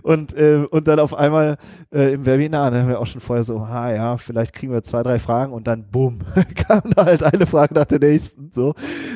und, 0.04 0.34
äh, 0.34 0.65
und 0.69 0.88
dann 0.88 1.00
auf 1.00 1.13
einmal 1.13 1.58
äh, 1.93 2.13
im 2.13 2.26
Webinar, 2.26 2.71
da 2.71 2.80
haben 2.80 2.89
wir 2.89 3.00
auch 3.00 3.08
schon 3.08 3.21
vorher 3.21 3.43
so, 3.43 3.60
ah 3.60 3.93
ja, 3.93 4.17
vielleicht 4.17 4.54
kriegen 4.54 4.74
wir 4.74 4.84
zwei, 4.84 5.04
drei 5.04 5.19
Fragen 5.19 5.50
und 5.53 5.67
dann 5.67 5.89
bumm, 5.89 6.19
kam 6.67 6.81
da 6.95 7.05
halt 7.05 7.23
eine 7.23 7.45
Frage 7.45 7.73
nach 7.73 7.85
der 7.85 7.99
nächsten, 7.99 8.51
so. 8.51 8.73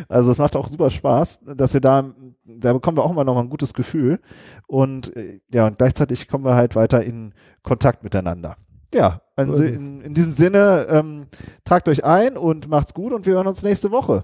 Also 0.10 0.32
es 0.32 0.38
macht 0.38 0.56
auch 0.56 0.68
super 0.68 0.90
Spaß, 0.90 1.40
dass 1.56 1.74
wir 1.74 1.82
da, 1.82 2.14
da 2.46 2.74
bekommen 2.74 2.98
wir 2.98 3.04
auch 3.04 3.12
immer 3.12 3.24
noch 3.24 3.36
mal 3.36 3.42
ein 3.42 3.50
gutes 3.50 3.74
Gefühl 3.74 4.20
und 4.68 5.16
äh, 5.16 5.40
ja, 5.54 5.68
und 5.68 5.78
gleichzeitig 5.78 6.28
kommen 6.28 6.46
wir 6.46 6.56
halt 6.56 6.76
weiter 6.76 7.04
in 7.04 7.34
Kontakt 7.64 8.04
miteinander. 8.04 8.58
Ja, 8.94 9.22
So 9.38 9.44
also 9.44 9.64
in, 9.64 10.02
in 10.02 10.14
diesem 10.14 10.32
Sinne, 10.32 10.88
ähm, 10.90 11.28
tragt 11.66 11.90
euch 11.90 12.06
ein 12.06 12.38
und 12.38 12.70
macht's 12.70 12.94
gut 12.94 13.12
und 13.12 13.26
wir 13.26 13.34
hören 13.34 13.48
uns 13.48 13.64
nächste 13.64 13.92
Woche. 13.92 14.24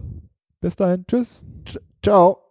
Bis 0.62 0.76
dahin. 0.76 1.06
Tschüss. 1.08 1.42
Ciao. 2.04 2.51